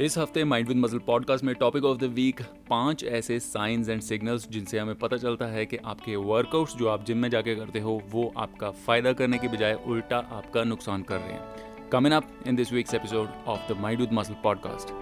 इस 0.00 0.16
हफ़्ते 0.18 0.42
mind 0.44 0.68
with 0.68 0.76
muscle 0.76 0.98
podcast 0.98 1.44
में 1.44 1.54
टॉपिक 1.54 1.84
ऑफ़ 1.84 1.98
द 1.98 2.04
वीक, 2.04 2.42
पाँच 2.70 3.02
ऐसे 3.04 3.38
साइंस 3.40 3.88
एंड 3.88 4.02
सिग्नल्स 4.02 4.48
जिनसे 4.50 4.78
हमें 4.78 4.94
पता 4.94 5.16
चलता 5.16 5.46
है 5.46 5.64
कि 5.66 5.76
आपके 5.76 6.14
वर्कआउट्स 6.16 6.76
जो 6.76 6.88
आप 6.88 7.04
जिम 7.04 7.18
में 7.18 7.28
जाके 7.28 7.54
करते 7.54 7.80
हो, 7.80 8.00
वो 8.10 8.32
आपका 8.36 8.70
फ़ायदा 8.70 9.12
करने 9.12 9.38
की 9.38 9.48
बजाय 9.48 9.74
उल्टा 9.86 10.18
आपका 10.18 10.64
नुकसान 10.64 11.02
कर 11.02 11.16
रहे 11.16 11.32
हैं। 11.32 11.88
Coming 11.92 12.14
up 12.14 12.28
in 12.46 12.56
this 12.56 12.72
week's 12.72 12.94
episode 12.94 13.28
of 13.46 13.72
the 13.72 13.76
mind 13.80 14.00
with 14.00 14.12
muscle 14.12 14.34
podcast 14.42 14.92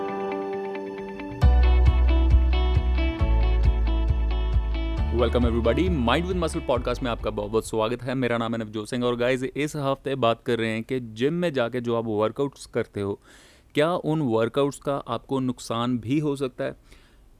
welcome 5.20 5.46
everybody 5.46 5.88
mind 5.88 6.26
with 6.26 6.36
muscle 6.36 6.60
podcast 6.60 7.02
में 7.02 7.10
आपका 7.10 7.30
बहुत 7.30 7.50
बहुत 7.50 7.68
स्वागत 7.68 8.02
है। 8.02 8.14
मेरा 8.14 8.38
नाम 8.38 8.54
है 8.54 8.60
नवजोत 8.60 8.88
सिंह 8.88 9.04
और 9.04 9.16
गाइज़ 9.16 9.44
इस 9.44 9.76
हफ़्ते 9.76 10.14
बात 10.14 10.42
कर 10.42 10.58
रहे 10.58 10.70
हैं 10.70 10.82
कि 10.82 11.00
जिम 11.00 11.34
में 11.34 11.52
जाके 11.52 11.80
जो 11.80 11.97
आप 11.97 12.05
वर्कआउट्स 12.06 12.66
करते 12.66 13.00
हो 13.00 13.20
क्या 13.76 13.90
उन 13.92 14.20
वर्कआउट्स 14.22 14.78
का 14.78 14.94
आपको 15.08 15.38
नुकसान 15.40 15.98
भी 15.98 16.18
हो 16.18 16.34
सकता 16.36 16.64
है? 16.64 16.76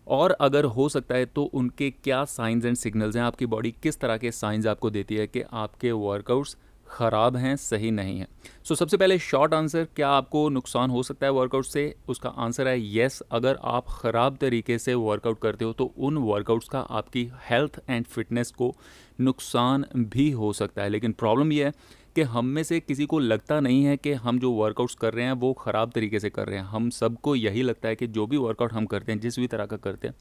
और 0.07 0.31
अगर 0.31 0.65
हो 0.65 0.89
सकता 0.89 1.15
है 1.15 1.27
तो 1.27 1.43
उनके 1.45 1.91
क्या 1.91 2.25
साइंस 2.25 2.65
एंड 2.65 2.77
सिग्नल्स 2.77 3.17
हैं? 3.17 3.23
आपकी 3.23 3.47
बॉडी 3.47 3.75
किस 3.83 3.99
तरह 4.01 4.17
के 4.17 4.33
साइंस 4.33 4.67
आपको 4.67 4.91
देती 4.91 5.17
है 5.17 5.27
कि 5.27 5.43
आपके 5.53 5.93
वर्कआउट्स 5.93 6.57
ख़राब 6.89 7.37
हैं 7.37 7.55
सही 7.57 7.91
नहीं 7.91 8.19
है? 8.19 8.27
सो 8.65 8.75
so, 8.75 8.81
सबसे 8.81 8.97
पहले 8.97 9.19
शॉर्ट 9.19 9.55
आंसर 9.55 9.87
क्या 9.97 10.09
आपको 10.09 10.49
नुकसान 10.49 10.91
हो 10.91 11.03
सकता 11.03 11.27
है 11.27 11.33
वर्कआउट 11.33 11.65
से? 11.65 11.95
उसका 12.09 12.29
आंसर 12.29 12.69
है 12.69 12.81
येस 12.81 13.21
अगर 13.31 13.59
आप 13.65 13.89
ख़राब 13.91 14.37
तरीके 14.37 14.79
से 14.79 14.95
वर्कआउट 14.95 15.41
करते 15.41 15.65
हो 15.65 15.73
तो 15.73 15.93
उन 15.99 16.19
वर्कआउट्स 16.19 16.69
का 16.69 16.81
आपकी 16.81 17.29
हेल्थ 17.51 17.81
एंड 17.91 18.05
फिटनेस 18.05 18.51
को 18.51 18.75
नुकसान 19.21 19.87
भी 19.97 20.31
हो 20.31 20.53
सकता 20.53 20.83
है। 20.83 20.89
लेकिन 20.89 21.13
प्रॉब्लम 21.13 21.53
यह 21.53 21.67
है 21.67 21.73
कि 22.17 22.23
हम 22.23 22.47
में 22.47 22.63
से 22.63 22.81
किसी 22.81 23.07
को 23.07 23.19
लगता 23.19 23.61
नहीं 23.61 23.85
है 23.85 23.97
कि 23.97 24.13
हम 24.13 24.39
जो 24.39 24.51
वर्कआउट्स 24.53 24.95
कर 24.95 25.15
रहे 25.15 25.25
हैं, 25.25 25.33
वो 25.33 25.53
ख़राब 25.53 25.91
तरीके 25.91 26.21
से 26.21 26.31
कर 26.31 26.47
रहे 26.47 26.59
हैं। 26.59 26.65
हम 26.65 26.91
सबको 26.91 27.35
यही 27.35 27.63
लगता 27.63 27.89
है 27.89 27.97
कि 27.97 28.07
जो 28.07 28.27
भी 28.27 28.37
वर्कआउट 28.37 28.73
हम 28.73 28.87
करते 28.87 29.13
हैं, 29.13 29.21
जिस 29.21 29.39
भी 29.39 29.47
तरह 29.47 29.67
का 29.67 29.77
करते 29.77 30.09
हैं, 30.09 30.15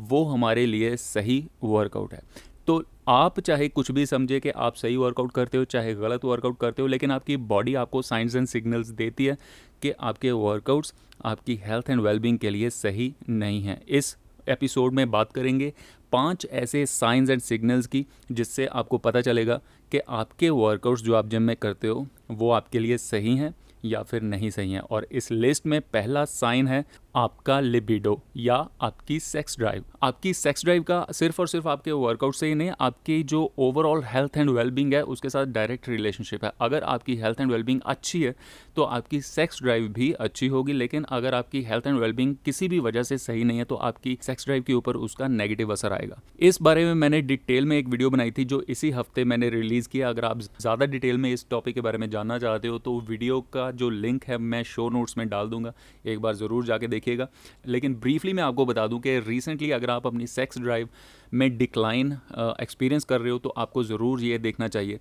वो 0.00 0.24
हमारे 0.24 0.66
लिए 0.66 0.96
सही 0.96 1.44
वर्कआउट 1.64 2.12
है। 2.14 2.22
तो 2.66 2.82
आप 3.08 3.40
चाहे 3.40 3.68
कुछ 3.68 3.90
भी 3.90 4.06
समझे 4.06 4.40
कि 4.40 4.50
आप 4.50 4.74
सही 4.74 4.96
वर्कआउट 4.96 5.32
करते 5.32 5.58
हो, 5.58 5.64
चाहे 5.64 5.94
गलत 5.94 6.24
वर्कआउट 6.24 6.58
करते 6.58 6.82
हो, 6.82 6.88
लेकिन 6.88 7.10
आपकी 7.10 7.36
बॉडी 7.36 7.74
आपको 7.74 8.02
साइंस 8.02 8.36
एंड 8.36 8.46
सिग्नल्स 8.46 8.88
देती 8.88 9.26
है 9.26 9.36
कि 9.82 9.90
आपके 9.90 10.30
वर्कआउट्स 10.30 10.94
आपकी 11.24 11.56
हेल्थ 11.56 11.90
एंड 11.90 12.00
वेलबींग 12.00 12.38
के 12.38 12.50
लिए 12.50 12.70
सही 12.70 13.14
नहीं 13.28 13.62
है। 13.62 13.82
इस 13.88 14.16
एपिसोड 14.48 14.92
में 14.92 15.10
बात 15.10 15.32
करेंगे 15.32 15.72
पाँच 16.12 16.46
ऐसे 16.50 16.86
साइंस 16.86 17.30
एंड 17.30 17.40
सिग्नल्स 17.40 17.86
की, 17.86 18.06
जिससे 18.32 18.66
आपको 18.66 18.98
पता 18.98 19.20
चलेगा 19.20 19.60
कि 19.92 19.98
आपके 19.98 20.50
वर्कआउट्स 20.50 21.02
जो 21.02 21.14
आप 21.14 21.28
जिम 21.28 21.42
में 21.42 21.56
करते 21.56 21.88
हो 21.88 22.06
वो 22.30 22.50
आपके 22.50 22.78
लिए 22.78 22.98
सही 22.98 23.36
हैं? 23.36 23.54
या 23.84 24.02
फिर 24.02 24.22
नहीं 24.22 24.50
सही 24.50 24.72
हैं। 24.72 24.80
और 24.80 25.06
इस 25.12 25.30
लिस्ट 25.32 25.66
में 25.66 25.80
पहला 25.82 26.24
साइन 26.26 26.68
है 26.68 26.84
आपका 27.16 27.58
लिबिडो 27.60 28.20
या 28.36 28.56
आपकी 28.80 29.18
सेक्स 29.20 29.58
ड्राइव। 29.58 29.84
आपकी 30.02 30.32
सेक्स 30.34 30.64
ड्राइव 30.64 30.82
का 30.82 31.06
सिर्फ़ 31.12 31.40
और 31.40 31.48
सिर्फ़ 31.48 31.68
आपके 31.68 31.92
वर्कआउट 31.92 32.34
से 32.34 32.46
ही 32.48 32.54
नहीं, 32.54 32.70
आपकी 32.80 33.22
जो 33.22 33.52
ओवरऑल 33.58 34.02
हेल्थ 34.04 34.36
एंड 34.36 34.50
वेलबींग 34.50 34.94
है, 34.94 35.02
उसके 35.04 35.30
साथ 35.30 35.46
डायरेक्ट 35.48 35.88
रिलेशनशिप 35.88 36.44
है। 36.44 36.52
अगर 36.60 36.82
आपकी 36.84 37.16
हेल्थ 37.16 37.40
एंड 37.40 37.50
वेलबींग 37.50 37.80
अच्छी 37.86 38.22
है 38.22 38.34
तो 38.76 38.82
आपकी 38.84 39.20
सेक्स 39.20 39.62
ड्राइव 39.62 39.88
भी 39.88 40.10
अच्छी 40.12 40.46
होगी, 40.48 40.72
लेकिन 40.72 41.04
अगर 41.04 41.34
आपकी 41.34 41.62
हेल्थ 41.62 41.86
एंड 41.86 41.98
वेलबींग 41.98 42.34
किसी 42.44 42.68
भी 42.68 42.78
वजह 42.80 43.02
से 43.02 43.18
सही 43.18 43.44
नहीं 43.44 43.58
है 43.58 43.64
तो 43.64 43.74
आपकी 43.76 44.16
सेक्स 44.22 44.44
ड्राइव 44.44 44.62
के 44.62 44.72
ऊपर 44.74 44.96
उसका 44.98 45.28
नेगेटिव 45.28 45.72
असर 45.72 45.92
आएगा। 45.92 46.20
इस 46.40 46.60
बारे 46.62 46.84
में 46.84 46.94
मैंने 46.96 47.20
डिटेल 47.22 47.66
में 47.66 47.76
एक 47.78 47.88
वीडियो 47.88 48.10
बनाई 48.10 48.30
थी, 48.30 48.44
जो 48.44 48.60
इसी 48.62 48.90
हफ़्ते 48.90 49.24
मैंने 49.24 49.48
रिलीज़ 49.50 49.88
किया। 49.88 50.08
अगर 50.08 50.24
आप 50.24 50.40
ज़्यादा 50.40 50.86
डिटेल 50.86 51.18
में 51.18 51.32
इस 51.32 51.46
टॉपिक 51.50 51.74
के 51.74 51.80
बारे 51.80 51.98
में 51.98 52.08
जानना 52.10 52.38
चाहते 52.38 52.68
हो 52.68 52.78
तो 52.78 52.98
वीडियो 53.00 53.40
का 53.52 53.67
जो 53.72 53.90
लिंक 53.90 54.24
है, 54.24 54.38
मैं 54.38 54.62
शो 54.64 54.88
नोट्स 54.88 55.16
में 55.18 55.28
डाल 55.28 55.48
दूँगा। 55.48 55.72
एक 56.06 56.20
बार 56.20 56.34
ज़रूर 56.34 56.64
जाके 56.64 56.86
देखिएगा। 56.88 57.28
लेकिन 57.66 57.94
ब्रीफली 57.96 58.32
मैं 58.32 58.42
आपको 58.42 58.66
बता 58.66 58.86
दूँ 58.86 59.00
कि 59.00 59.18
रिसेंटली 59.20 59.70
अगर 59.70 59.90
आप 59.90 60.06
अपनी 60.06 60.26
सेक्स 60.28 60.58
ड्राइव 60.58 60.88
में 61.32 61.56
डिक्लाइन 61.58 62.12
एक्सपीरियंस 62.60 63.04
कर 63.04 63.20
रहे 63.20 63.32
हो 63.32 63.38
तो 63.38 63.48
आपको 63.58 63.84
ज़रूर 63.84 64.22
ये 64.22 64.38
देखना 64.40 64.68
चाहिए 64.68 65.00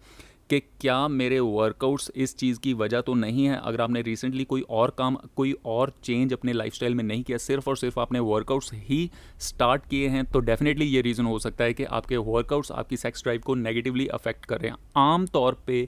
कि 0.50 0.59
क्या 0.81 1.08
मेरे 1.08 1.40
वर्कआउट्स 1.40 2.12
इस 2.16 2.36
चीज़ 2.38 2.59
की 2.59 2.74
वजह 2.74 3.02
तो 3.02 3.14
नहीं 3.14 3.46
है? 3.46 3.56
अगर 3.58 3.81
आपने 3.81 4.02
रिसेंटली 4.02 4.44
कोई 4.44 4.62
और 4.62 4.94
काम, 4.97 5.16
कोई 5.36 5.53
और 5.66 5.92
चेंज 6.03 6.34
अपने 6.34 6.53
लाइफस्टाइल 6.53 6.96
में 6.96 7.03
नहीं 7.03 7.24
किया, 7.24 7.38
सिर्फ़ 7.38 7.69
और 7.69 7.78
सिर्फ़ 7.78 8.00
आपने 8.00 8.19
वर्कआउट्स 8.22 8.72
ही 8.74 9.09
स्टार्ट 9.40 9.88
किए 9.90 10.08
हैं 10.08 10.24
तो 10.25 10.40
डेफिनेटली 10.42 10.86
ये 10.86 11.02
रीज़न 11.02 11.25
हो 11.25 11.40
सकता 11.40 11.63
है 11.63 11.74
कि 11.74 11.84
आपके 11.86 12.18
वर्कआउट्स 12.19 12.72
आपकी 12.72 12.97
सेक्स 12.97 13.24
ड्राइव 13.24 13.42
को 13.42 13.56
नेगेटिवली 13.56 14.08
अफेक्ट 14.09 14.46
कर 14.46 14.62
रहे 14.62 14.72
हैं। 14.72 14.78
आम 14.97 15.25
तौर 15.28 15.58
पे 15.68 15.88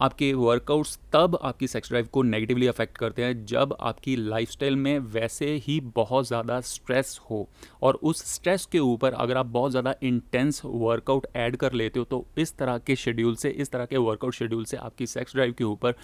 आपके 0.00 0.32
वर्कआउट्स 0.34 0.98
तब 1.12 1.38
आपकी 1.42 1.66
सेक्स 1.66 1.88
ड्राइव 1.88 2.06
को 2.12 2.22
नेगेटिवली 2.22 2.66
अफेक्ट 2.66 2.96
करते 2.98 3.24
हैं 3.24 3.44
जब 3.46 3.76
आपकी 3.80 4.14
लाइफस्टाइल 4.16 4.76
में 4.76 4.98
वैसे 5.10 5.50
ही 5.64 5.78
बहुत 5.96 6.26
ज़्यादा 6.26 6.60
स्ट्रेस 6.62 7.18
हो। 7.30 7.48
और 7.82 7.94
उस 8.02 8.22
स्ट्रेस 8.26 8.64
के 8.66 8.78
ऊपर 8.78 9.12
अगर 9.14 9.36
आप 9.36 9.46
बहुत 9.48 9.70
ज़्यादा 9.70 9.94
इंटेंस 10.02 10.62
वर्कआउट 10.64 11.26
ऐड 11.36 11.56
कर 11.56 11.72
लेते 11.72 11.98
हो 11.98 12.04
तो 12.04 12.24
इस 12.38 12.56
तरह 12.58 12.78
के 12.78 12.96
शेड्यूल 12.96 13.34
से, 13.36 13.50
इस 13.50 13.70
तरह 13.70 13.84
के 13.84 13.96
वर्कआउट 13.98 14.34
शेड्यूल 14.34 14.64
से 14.64 14.76
आपकी 14.78 15.06
सेक्स 15.06 15.34
ड्राइव 15.34 15.54
के 15.58 15.64
ऊपर 15.64 15.94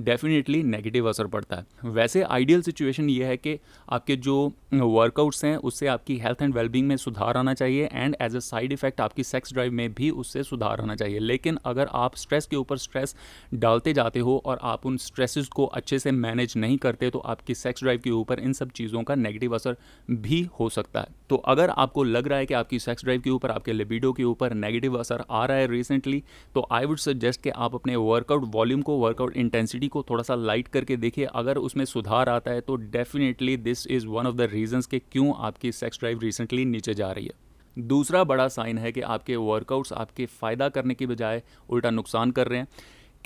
डेफिनेटली 0.00 0.62
नेगेटिव 0.64 1.08
असर 1.08 1.26
पड़ता 1.26 1.56
है। 1.56 1.90
वैसे 1.90 2.22
आइडियल 2.22 2.62
सिचुएशन 2.62 3.10
ये 3.10 3.24
है 3.24 3.36
कि 3.36 3.58
आपके 3.88 4.16
जो 4.18 4.52
वर्कआउट्स 4.74 5.44
हैं, 5.44 5.56
उससे 5.58 5.86
आपकी 5.86 6.16
हेल्थ 6.18 6.42
एंड 6.42 6.54
वेलबींग 6.54 6.86
में 6.88 6.96
सुधार 6.98 7.36
आना 7.36 7.54
चाहिए 7.54 7.88
and 7.92 8.16
as 8.20 8.36
a 8.36 8.40
side 8.40 8.72
effect 8.72 9.00
आपकी 9.00 9.24
सेक्स 9.24 9.52
ड्राइव 9.52 9.72
में 9.72 9.92
भी 9.94 10.10
उससे 10.12 10.42
सुधार 10.44 10.80
आना 10.80 10.94
चाहिए। 10.96 11.18
लेकिन 11.20 11.58
अगर 11.64 11.88
आप 11.94 12.16
स्ट्रेस 12.16 12.46
के 12.46 12.56
ऊपर 12.56 12.76
स्ट्रेस 12.78 13.14
डालते 13.54 13.92
जाते 13.92 14.20
हो 14.20 14.36
और 14.46 14.58
आप 14.62 14.86
उन 14.86 14.96
स्ट्रेसेस 14.96 15.48
को 15.48 15.64
अच्छे 15.66 15.98
से 15.98 16.10
मैनेज 16.12 16.52
नहीं 16.56 16.76
करते 16.78 17.10
तो 17.10 17.18
आपकी 17.18 17.54
सेक्स 17.54 17.82
ड्राइव 17.82 18.00
के 18.04 18.10
ऊपर 18.10 18.40
इन 18.40 18.52
सब 18.52 18.70
चीज़ों 18.70 19.02
का 19.02 19.14
नेगेटिव 19.14 19.54
असर 19.54 19.76
भी 20.10 20.42
हो 20.60 20.68
सकता 20.68 21.00
है। 21.00 21.14
तो 21.30 21.36
अगर 21.46 21.70
आपको 21.70 22.04
लग 22.04 22.28
रहा 22.28 22.38
है 22.38 22.46
कि 22.46 22.54
आपकी 22.54 22.78
सेक्स 22.78 23.04
ड्राइव 23.04 23.20
के 23.20 23.30
ऊपर, 23.30 23.50
आपके 23.50 23.72
लिबिडो 23.72 24.12
के 24.12 24.24
ऊपर 24.24 24.54
नेगेटिव 24.54 24.98
असर 24.98 25.24
आ 25.30 25.44
रहा 25.46 25.56
है 25.56 25.66
रिसेंटली 25.66 26.22
तो 26.54 26.66
आई 26.72 26.84
वुड 26.84 26.98
सजेस्ट 26.98 27.42
कि 27.42 27.50
आप 27.50 27.74
अपने 27.74 27.96
वर्कआउट 27.96 28.44
वॉल्यूम 28.46 28.82
को 28.82 28.98
वर्कआउट 28.98 29.36
इंटेंसिटी 29.36 29.88
को 29.88 30.02
थोड़ा 30.10 30.22
सा 30.22 30.34
लाइट 30.34 30.68
करके 30.68 30.96
देखिए। 30.96 31.24
अगर 31.26 31.56
उसमें 31.58 31.84
सुधार 31.84 32.28
आता 32.28 32.50
है 32.50 32.60
तो 32.60 32.76
definitely 32.76 33.56
this 33.58 33.86
is 33.86 34.06
one 34.06 34.26
of 34.26 34.36
the 34.36 34.48
reasons 34.52 34.86
के 34.86 34.98
क्यों 35.02 35.32
आपकी 35.38 35.72
सेक्स 35.72 35.98
ड्राइव 35.98 36.20
रिसेंटली 36.22 36.64
नीचे 36.64 36.94
जा 36.94 37.10
रही 37.12 37.24
है। 37.24 37.44
दूसरा 37.76 38.22
बड़ा 38.24 38.46
साइन 38.48 38.78
है 38.78 38.92
कि 38.92 39.00
आपके 39.02 39.36
वर्कआउट्स 39.36 39.92
आपके 39.92 40.26
फ़ायदा 40.26 40.68
करने 40.68 40.94
की 40.94 41.06
बजाय 41.06 41.42
उल्टा 41.68 41.90
नुकसान 41.90 42.30
कर 42.30 42.48
रहे 42.48 42.58
हैं। 42.58 42.68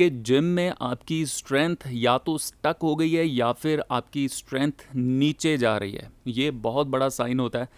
कि 0.01 0.11
जिम 0.11 0.45
में 0.45 0.73
आपकी 0.81 1.27
स्ट्रेंथ 1.27 1.77
या 1.87 2.19
तो 2.19 2.39
स्टक 2.39 2.77
हो 2.83 2.97
गई 2.97 3.13
है 3.13 3.27
या 3.27 3.53
फिर 3.53 3.83
आपकी 3.91 4.29
स्ट्रेंथ 4.29 4.73
नीचे 4.97 5.59
जा 5.59 5.77
रही 5.79 5.93
है। 5.93 6.13
ये 6.27 6.51
बहुत 6.51 6.87
बड़ा 6.87 7.09
साइन 7.09 7.41
होता 7.41 7.59
है। 7.59 7.69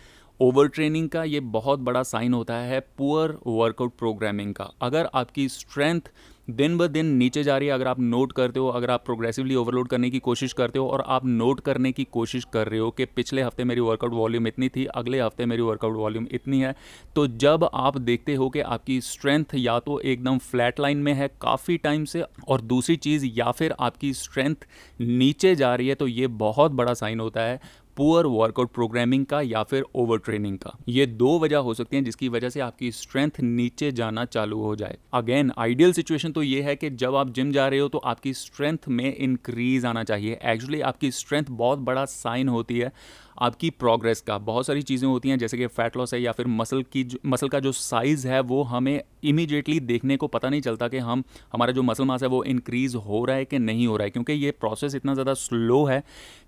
ओवर 0.40 0.68
ट्रेनिंग 0.68 1.08
का 1.08 1.24
ये 1.24 1.40
बहुत 1.40 1.78
बड़ा 1.78 2.02
साइन 2.02 2.34
होता 2.34 2.54
है। 2.54 2.80
पुअर 2.80 3.38
वर्कआउट 3.46 3.92
प्रोग्रामिंग 3.98 4.54
का। 4.54 4.70
अगर 4.82 5.08
आपकी 5.14 5.48
स्ट्रेंथ 5.48 6.00
दिन 6.48 6.76
ब 6.78 6.86
दिन 6.86 7.06
नीचे 7.16 7.42
जा 7.44 7.56
रही 7.58 7.68
है, 7.68 7.74
अगर 7.74 7.86
आप 7.88 7.98
नोट 8.00 8.32
करते 8.32 8.60
हो, 8.60 8.68
अगर 8.68 8.90
आप 8.90 9.04
प्रोग्रेसिवली 9.04 9.54
ओवरलोड 9.54 9.88
करने 9.88 10.08
की 10.10 10.18
कोशिश 10.20 10.52
करते 10.52 10.78
हो, 10.78 10.86
और 10.88 11.02
आप 11.06 11.26
नोट 11.26 11.60
करने 11.60 11.92
की 11.92 12.04
कोशिश 12.12 12.44
कर 12.52 12.68
रहे 12.68 12.78
हो 12.80 12.90
कि 12.90 13.04
पिछले 13.06 13.42
हफ़्ते 13.42 13.64
मेरी 13.64 13.80
वर्कआउट 13.80 14.14
वॉल्यूम 14.14 14.46
इतनी 14.46 14.68
थी, 14.68 14.84
अगले 14.86 15.20
हफ़्ते 15.20 15.46
मेरी 15.46 15.62
वर्कआउट 15.62 15.96
वॉल्यूम 15.96 16.26
इतनी 16.32 16.60
है 16.60 16.74
तो 17.16 17.26
जब 17.36 17.68
आप 17.74 17.98
देखते 17.98 18.34
हो 18.34 18.48
कि 18.50 18.60
आपकी 18.62 19.00
स्ट्रेंथ 19.02 19.54
या 19.54 19.78
तो 19.80 19.98
एकदम 20.02 20.38
फ्लैट 20.40 20.80
लाइन 20.80 20.98
में 20.98 21.12
है 21.14 21.28
काफ़ी 21.42 21.76
टाइम 21.78 22.04
से, 22.04 22.24
और 22.48 22.60
दूसरी 22.62 22.96
चीज़ 22.98 23.26
या 23.28 23.50
फिर 23.52 23.74
आपकी 23.80 24.12
स्ट्रेंथ 24.14 24.66
नीचे 25.00 25.54
जा 25.56 25.74
रही 25.74 25.88
है 25.88 25.94
तो 25.94 26.06
ये 26.08 26.26
बहुत 26.38 26.72
बड़ा 26.72 26.94
साइन 26.94 27.20
होता 27.20 27.40
है। 27.42 27.60
पुअर 27.96 28.26
वर्कआउट 28.26 28.72
प्रोग्रामिंग 28.72 29.24
का 29.26 29.40
या 29.40 29.62
फिर 29.62 29.84
ओवर 29.94 30.18
ट्रेनिंग 30.18 30.58
का। 30.58 30.76
ये 30.88 31.06
दो 31.06 31.38
वजह 31.38 31.56
हो 31.58 31.74
सकती 31.74 31.96
हैं 31.96 32.04
जिसकी 32.04 32.28
वजह 32.28 32.48
से 32.48 32.60
आपकी 32.60 32.90
स्ट्रेंथ 32.92 33.40
नीचे 33.40 33.90
जाना 33.92 34.24
चालू 34.24 34.60
हो 34.60 34.74
जाए। 34.76 34.98
अगेन 35.14 35.52
आइडियल 35.58 35.92
सिचुएशन 35.92 36.32
तो 36.32 36.42
ये 36.42 36.62
है 36.62 36.76
कि 36.76 36.90
जब 36.92 37.14
आप 37.14 37.30
जिम 37.30 37.52
जा 37.52 37.68
रहे 37.68 37.80
हो 37.80 37.88
तो 37.88 37.98
आपकी 37.98 38.34
स्ट्रेंथ 38.34 38.88
में 38.88 39.14
इंक्रीज 39.14 39.84
आना 39.84 40.04
चाहिए। 40.04 40.38
एक्चुअली 40.44 40.80
आपकी 40.82 41.10
स्ट्रेंथ 41.10 41.44
बहुत 41.50 41.78
बड़ा 41.80 42.04
साइन 42.06 42.48
होती 42.48 42.78
है 42.78 42.92
आपकी 43.40 43.68
प्रोग्रेस 43.72 44.20
का। 44.20 44.36
बहुत 44.38 44.66
सारी 44.66 44.82
चीज़ें 44.82 45.08
होती 45.08 45.28
हैं, 45.28 45.38
जैसे 45.38 45.56
कि 45.58 45.66
फ़ैट 45.66 45.96
लॉस 45.96 46.12
है 46.14 46.20
या 46.20 46.32
फिर 46.32 46.46
मसल 46.48 46.82
की 46.92 47.06
मसल 47.26 47.48
का 47.48 47.60
जो 47.60 47.70
साइज़ 47.72 48.26
है, 48.28 48.40
वो 48.40 48.62
हमें 48.62 49.02
इमीडिएटली 49.24 49.78
देखने 49.80 50.16
को 50.16 50.26
पता 50.26 50.48
नहीं 50.48 50.60
चलता 50.60 50.88
कि 50.88 50.98
हम, 50.98 51.22
हमारा 51.52 51.72
जो 51.72 51.82
मसल 51.82 52.04
मास 52.04 52.22
है 52.22 52.28
वो 52.28 52.42
इंक्रीज़ 52.44 52.96
हो 52.96 53.24
रहा 53.24 53.36
है 53.36 53.44
कि 53.44 53.58
नहीं 53.58 53.86
हो 53.86 53.96
रहा 53.96 54.04
है। 54.04 54.10
क्योंकि 54.10 54.32
ये 54.32 54.50
प्रोसेस 54.50 54.94
इतना 54.94 55.14
ज़्यादा 55.14 55.34
स्लो 55.34 55.84
है 55.84 56.02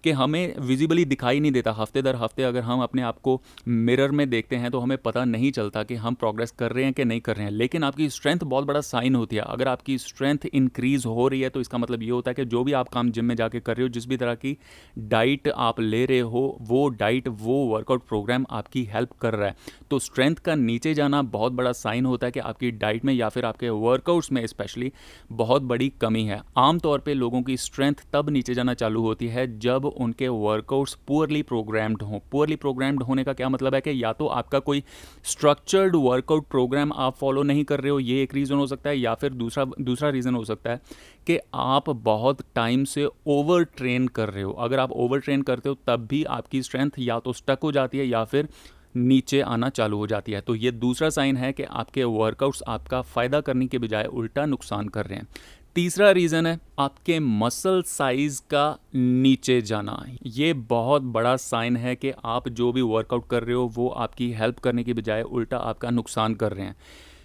कि 0.05 0.11
हमें 0.13 0.55
विजिबली 0.61 1.05
दिखाई 1.05 1.34
नहीं 1.41 1.53
देता। 1.53 1.73
हफ़्ते 1.73 2.03
दर 2.03 2.17
हफ़्ते 2.17 2.43
अगर 2.43 2.61
हम 2.61 2.83
अपने 2.83 3.03
आप 3.03 3.19
को 3.19 3.41
मिरर 3.69 4.11
में 4.11 4.29
देखते 4.31 4.57
हैं 4.57 4.71
तो 4.71 4.79
हमें 4.79 4.97
पता 4.99 5.25
नहीं 5.25 5.51
चलता 5.53 5.83
कि 5.83 5.95
हम 5.95 6.15
प्रोग्रेस 6.15 6.51
कर 6.51 6.73
रहे 6.73 6.85
हैं 6.85 6.93
कि 6.95 7.05
नहीं 7.05 7.21
कर 7.21 7.37
रहे 7.37 7.45
हैं। 7.45 7.53
लेकिन 7.53 7.85
आपकी 7.85 8.09
स्ट्रेंथ 8.11 8.45
बहुत 8.45 8.65
बड़ा 8.65 8.81
साइन 8.83 9.15
होती 9.15 9.37
है। 9.37 9.43
अगर 9.43 9.69
आपकी 9.69 9.99
स्ट्रेंथ 9.99 10.47
इंक्रीज़ 10.47 11.07
हो 11.07 11.29
रही 11.29 11.41
है 11.41 11.49
तो 11.49 11.61
इसका 11.61 11.79
मतलब 11.79 12.03
ये 12.03 12.11
होता 12.11 12.31
है 12.31 12.35
कि 12.35 12.45
जो 12.45 12.63
भी 12.65 12.73
आप 12.73 12.89
काम 12.89 13.11
जिम 13.11 13.25
में 13.25 13.35
जाके 13.35 13.61
कर 13.61 13.77
रहे 13.77 13.83
हो, 13.83 13.89
जिस 13.89 14.07
भी 14.07 14.17
तरह 14.17 14.35
की 14.35 14.57
डाइट 14.99 15.49
आप 15.49 15.81
ले 15.81 16.05
रहे 16.07 16.21
हो, 16.21 16.57
वो 16.63 16.89
डाइट 16.91 17.29
वो 17.29 17.65
वर्कआउट 17.67 18.07
प्रोग्राम 18.09 18.47
आपकी 18.51 18.85
हेल्प 18.85 19.13
कर 19.13 19.35
रहा 19.35 19.49
है। 19.49 19.57
तो 19.91 19.99
स्ट्रेंथ 19.99 20.37
का 20.37 20.55
नीचे 20.55 20.95
जाना 20.95 21.23
बहुत 21.25 21.53
बड़ा 21.53 21.73
साइन 21.75 22.07
होता 22.07 22.27
है 22.27 22.33
कि 22.33 22.41
आपकी 22.41 22.71
डाइट 22.73 23.05
में 23.05 23.13
या 23.15 23.29
फिर 23.29 23.45
आपके 23.45 23.69
वर्कआउट्स 23.71 24.31
में 24.33 24.47
स्पेशली 24.47 24.93
बहुत 25.33 25.63
बड़ी 25.63 25.89
कमी 26.01 26.23
है। 26.25 26.41
आमतौर 26.57 26.99
पर 26.99 27.15
लोगों 27.15 27.43
की 27.43 27.57
स्ट्रेंथ 27.57 27.95
तब 28.13 28.31
नीचे 28.31 28.55
जाना 28.55 28.75
चालू 28.75 29.03
होती 29.03 29.27
है 29.29 29.47
जब 29.59 29.85
उनके 29.87 30.29
वर्कआउट्स 30.29 30.95
पुअर 31.07 31.24
पुअरली 31.25 31.43
प्रोग्राम्ड 31.43 32.03
हों। 32.03 32.19
पुअरली 32.32 32.56
प्रोग्राम्ड 32.56 33.03
होने 33.03 33.23
का 33.25 33.32
क्या 33.32 33.49
मतलब 33.49 33.75
है 33.75 33.81
कि 33.81 33.93
या 34.03 34.12
तो 34.12 34.26
आपका 34.29 34.59
कोई 34.59 34.82
स्ट्रक्चर्ड 35.25 35.97
वर्कआउट 35.97 36.47
प्रोग्राम 36.47 36.93
आप 36.93 37.17
फॉलो 37.17 37.43
नहीं 37.43 37.65
कर 37.65 37.81
रहे 37.81 37.91
हो, 37.91 37.99
ये 38.00 38.23
एक 38.23 38.35
रीज़न 38.35 38.56
हो 38.56 38.67
सकता 38.67 38.91
है, 38.91 38.99
या 38.99 39.15
फिर 39.15 39.32
दूसरा 39.32 39.65
दूसरा 39.81 40.09
रीज़न 40.09 40.35
हो 40.35 40.44
सकता 40.44 40.71
है 40.71 40.81
कि 41.26 41.38
आप 41.55 41.91
बहुत 41.91 42.43
टाइम 42.55 42.85
से 42.85 43.09
ओवर 43.26 43.65
ट्रेन 43.76 44.09
कर 44.09 44.29
रहे 44.29 44.43
हो। 44.43 44.53
अगर 44.53 44.79
आप 44.79 44.93
ओवर 44.93 45.21
ट्रेन 45.21 45.43
करते 45.43 45.69
हो, 45.69 45.76
तब 45.87 46.06
भी 46.06 46.23
आपकी 46.25 46.62
स्ट्रेंथ 46.62 46.99
या 46.99 47.19
तो 47.19 47.32
स्टक 47.32 47.59
हो 47.62 47.73
जाती 47.73 47.99
है 47.99 48.06
या 48.06 48.25
फिर 48.25 48.49
नीचे 48.97 49.41
आना 49.41 49.69
चालू 49.69 49.97
हो 49.97 50.06
जाती 50.06 50.32
है। 50.32 50.41
तो 50.41 50.55
ये 50.55 50.70
दूसरा 50.70 51.09
साइन 51.11 51.37
है 51.37 51.53
कि 51.53 51.62
आपके 51.62 52.05
वर्कआउट्स 52.05 52.62
आपका 52.69 53.00
फ़ायदा 53.03 53.41
करने 53.41 53.67
के 53.67 53.79
बजाय 53.79 54.05
उल्टा 54.05 54.44
नुकसान 54.47 54.88
कर 54.88 55.06
रहे 55.06 55.19
हैं। 55.19 55.27
तीसरा 55.75 56.11
रीज़न 56.11 56.47
है, 56.47 56.61
आपके 56.79 57.19
मसल 57.21 57.82
साइज़ 57.82 58.41
का 58.50 58.79
नीचे 58.94 59.61
जाना। 59.62 60.05
ये 60.26 60.53
बहुत 60.53 61.03
बड़ा 61.03 61.37
साइन 61.37 61.76
है 61.76 61.97
कि 61.97 62.12
आप 62.25 62.49
जो 62.49 62.73
भी 62.73 62.82
वर्कआउट 62.82 63.29
कर 63.29 63.43
रहे 63.44 63.55
हो, 63.55 63.73
वो 63.75 63.88
आपकी 63.88 64.31
हेल्प 64.32 64.59
करने 64.59 64.85
की 64.85 64.93
बजाय 64.93 65.23
उल्टा 65.23 65.56
आपका 65.56 65.91
नुकसान 65.91 66.35
कर 66.35 66.53
रहे 66.53 66.67
हैं। 66.67 66.76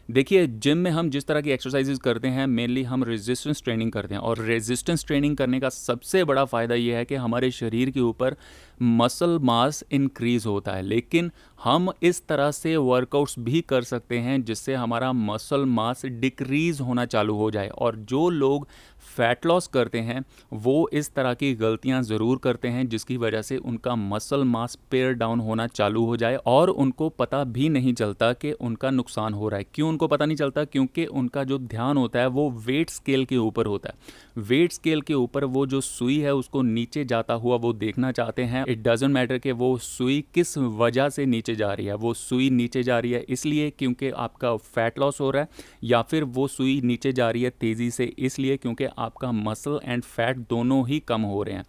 देखिए 0.10 0.46
जिम 0.48 0.78
में 0.78 0.90
हम 0.92 1.10
जिस 1.10 1.26
तरह 1.28 1.42
की 1.42 1.52
एक्सरसाइजेज 1.52 2.00
करते 2.04 2.28
हैं 2.28 2.46
मेनली 2.48 2.84
हम 2.84 3.04
रेजिस्टेंस 3.04 3.62
ट्रेनिंग 3.64 3.92
करते 3.92 4.16
हैं। 4.16 4.22
और 4.22 4.40
रेजिस्टेंस 4.40 5.06
ट्रेनिंग 5.06 5.36
करने 5.38 5.60
का 5.60 5.70
सबसे 5.70 6.24
बड़ा 6.24 6.46
फ़ायदा 6.46 6.76
यह 6.76 6.98
है 6.98 7.06
कि 7.06 7.16
हमारे 7.16 7.52
शरीर 7.52 7.90
के 7.90 8.00
ऊपर 8.00 8.36
मसल 8.82 9.38
मास 9.40 9.84
इंक्रीज़ 9.92 10.48
होता 10.48 10.72
है। 10.72 10.82
लेकिन 10.82 11.32
हम 11.64 11.92
इस 12.04 12.26
तरह 12.28 12.52
से 12.52 12.76
वर्कआउट्स 12.78 13.36
भी 13.40 13.62
कर 13.62 13.84
सकते 13.84 14.18
हैं 14.20 14.44
जिससे 14.44 14.76
हमारा 14.76 15.12
मसल 15.14 15.66
मास 15.68 16.06
डिक्रीज़ 16.06 16.82
होना 16.82 17.06
चालू 17.06 17.36
हो 17.36 17.52
जाए। 17.52 17.68
और 17.68 17.96
जो 17.96 18.30
लोग 18.30 18.68
फ़ैट 19.10 19.46
लॉस 19.46 19.68
करते 19.68 20.00
हैं, 20.00 20.24
वो 20.54 20.90
इस 20.94 21.13
तरह 21.13 21.34
की 21.34 21.54
गलतियाँ 21.56 22.01
ज़रूर 22.04 22.38
करते 22.38 22.68
हैं 22.68 22.88
जिसकी 22.90 23.18
वजह 23.18 23.42
से 23.42 23.57
उनका 23.57 23.96
मसल 23.96 24.44
मास 24.44 24.78
पेयर 24.92 25.13
डाउन 25.13 25.40
होना 25.40 25.68
चालू 25.69 26.06
हो 26.06 26.18
जाए 26.18 26.36
और 26.46 26.69
उनको 26.69 27.10
पता 27.10 27.44
भी 27.44 27.69
नहीं 27.69 27.94
चलता 27.94 28.31
कि 28.34 28.51
उनका 28.51 28.90
नुकसान 28.90 29.34
हो 29.34 29.50
रहा 29.50 29.57
है। 29.57 29.66
क्यों 29.74 29.90
उनको 29.90 30.07
पता 30.07 30.25
नहीं 30.25 30.38
चलता? 30.38 30.63
क्योंकि 30.63 31.06
उनका 31.06 31.44
जो 31.44 31.57
ध्यान 31.60 31.98
होता 31.98 32.19
है, 32.19 32.28
वो 32.28 32.50
वेट 32.68 32.90
स्केल 32.90 33.25
के 33.25 33.38
ऊपर 33.38 33.66
होता 33.66 33.90
है। 33.90 34.44
वेट 34.44 34.72
स्केल 34.72 35.02
के 35.02 35.13
ऊपर 35.13 35.44
वो 35.45 35.66
जो 35.66 35.81
सुई 35.81 36.18
है, 36.19 36.34
उसको 36.34 36.62
नीचे 36.62 37.06
जाता 37.06 37.34
हुआ 37.36 37.56
वो 37.57 37.74
देखना 37.75 38.12
चाहते 38.12 38.44
हैं। 38.44 38.66
इट 38.68 38.84
डजेंट 38.84 39.13
मैटर 39.13 39.38
कि 39.38 39.52
वो 39.54 39.78
सुई 39.80 40.24
किस 40.34 40.57
वजह 40.57 41.10
से 41.10 41.25
नीचे 41.25 41.56
जा 41.56 41.74
रही 41.74 41.86
है। 41.86 41.95
वो 41.95 42.13
सुई 42.13 42.50
नीचे 42.50 42.84
जा 42.84 43.00
रही 43.00 43.12
है 43.12 43.24
इसलिए 43.30 43.69
क्योंकि 43.69 44.10
आपका 44.10 44.56
फैट 44.56 45.00
लॉस 45.00 45.19
हो 45.22 45.30
रहा 45.31 45.44
है 45.44 45.50
या 45.84 46.02
फिर 46.02 46.24
वो 46.30 46.48
सुई 46.48 46.80
नीचे 46.84 47.12
जा 47.12 47.30
रही 47.30 47.44
है 47.44 47.50
तेज़ी 47.60 47.90
से 47.92 48.06
इसलिए 48.19 48.57
क्योंकि 48.57 48.86
आपका 48.98 49.32
मसल 49.32 49.80
एंड 49.84 50.04
फैट 50.04 50.38
दोनों 50.50 50.88
ही 50.88 51.00
कम 51.00 51.22
हो 51.22 51.42
रहे 51.44 51.56
हैं। 51.56 51.66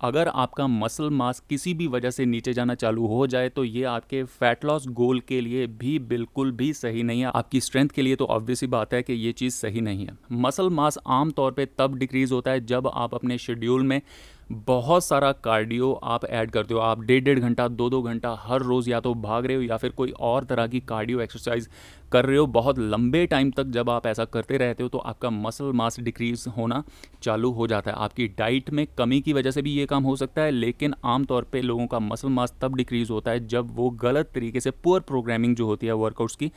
अगर 0.00 0.28
आपका 0.28 0.66
मसल 0.66 1.10
मास 1.10 1.40
किसी 1.40 1.72
भी 1.74 1.86
वजह 1.86 2.10
से 2.10 2.24
नीचे 2.24 2.52
जाना 2.52 2.74
चालू 2.74 3.06
हो 3.06 3.26
जाए 3.26 3.48
तो 3.48 3.64
ये 3.64 3.82
आपके 3.84 4.22
फैट 4.24 4.64
लॉस 4.64 4.88
गोल 4.88 5.20
के 5.20 5.40
लिए 5.40 5.66
भी 5.66 5.98
बिल्कुल 5.98 6.50
भी 6.52 6.72
सही 6.72 7.02
नहीं 7.02 7.20
है। 7.20 7.30
आपकी 7.34 7.60
स्ट्रेंथ 7.60 7.88
के 7.88 8.02
लिए 8.02 8.16
तो 8.16 8.24
ऑब्वियस 8.26 8.60
ही 8.60 8.66
बात 8.66 8.94
है 8.94 9.02
कि 9.02 9.12
ये 9.12 9.32
चीज़ 9.32 9.54
सही 9.54 9.80
नहीं 9.80 10.06
है। 10.06 10.16
मसल 10.32 10.70
मास 10.70 10.98
आमतौर 11.06 11.52
पर 11.52 11.68
तब 11.78 11.94
डिक्रीज़ 11.94 12.34
होता 12.34 12.50
है 12.50 12.64
जब 12.66 12.90
आप 12.94 13.14
अपने 13.14 13.38
शेड्यूल 13.38 13.82
में 13.82 14.00
बहुत 14.52 15.04
सारा 15.04 15.30
कार्डियो 15.34 15.92
आप 16.04 16.24
ऐड 16.24 16.50
करते 16.50 16.74
हो। 16.74 16.80
आप 16.80 17.00
डेढ़ 17.00 17.22
डेढ़ 17.24 17.38
घंटा 17.38 17.66
दो 17.68 17.88
दो 17.90 18.00
घंटा 18.02 18.34
हर 18.40 18.62
रोज़ 18.62 18.90
या 18.90 19.00
तो 19.00 19.12
भाग 19.14 19.46
रहे 19.46 19.56
हो 19.56 19.62
या 19.62 19.76
फिर 19.76 19.90
कोई 19.90 20.10
और 20.20 20.44
तरह 20.44 20.66
की 20.66 20.80
कार्डियो 20.80 21.20
एक्सरसाइज 21.20 21.68
कर 22.12 22.26
रहे 22.26 22.36
हो। 22.36 22.46
बहुत 22.48 22.78
लंबे 22.78 23.24
टाइम 23.26 23.50
तक 23.50 23.66
जब 23.66 23.90
आप 23.90 24.06
ऐसा 24.06 24.24
करते 24.24 24.56
रहते 24.56 24.82
हो 24.82 24.88
तो 24.88 24.98
आपका 24.98 25.30
मसल 25.30 25.72
मास 25.72 25.98
डिक्रीज 26.00 26.44
होना 26.56 26.82
चालू 27.22 27.50
हो 27.50 27.66
जाता 27.66 27.90
है। 27.90 27.96
आपकी 27.96 28.26
डाइट 28.28 28.70
में 28.70 28.86
कमी 28.98 29.20
की 29.20 29.32
वजह 29.32 29.50
से 29.50 29.62
भी 29.62 29.72
ये 29.72 29.86
काम 29.86 30.02
हो 30.02 30.16
सकता 30.16 30.42
है, 30.42 30.50
लेकिन 30.50 30.94
आमतौर 31.04 31.44
पर 31.44 31.62
लोगों 31.62 31.86
का 31.86 31.98
मसल 32.00 32.28
मास 32.28 32.54
तब 32.62 32.74
डिक्रीज़ 32.74 33.12
होता 33.12 33.30
है 33.30 33.46
जब 33.46 33.74
वो 33.76 33.90
गलत 34.02 34.30
तरीके 34.34 34.60
से 34.60 34.70
पुअर 34.70 35.00
प्रोग्रामिंग 35.00 35.56
जो 35.56 35.66
होती 35.66 35.86
है 35.86 35.92
वर्कआउट्स 35.94 36.36
की, 36.36 36.50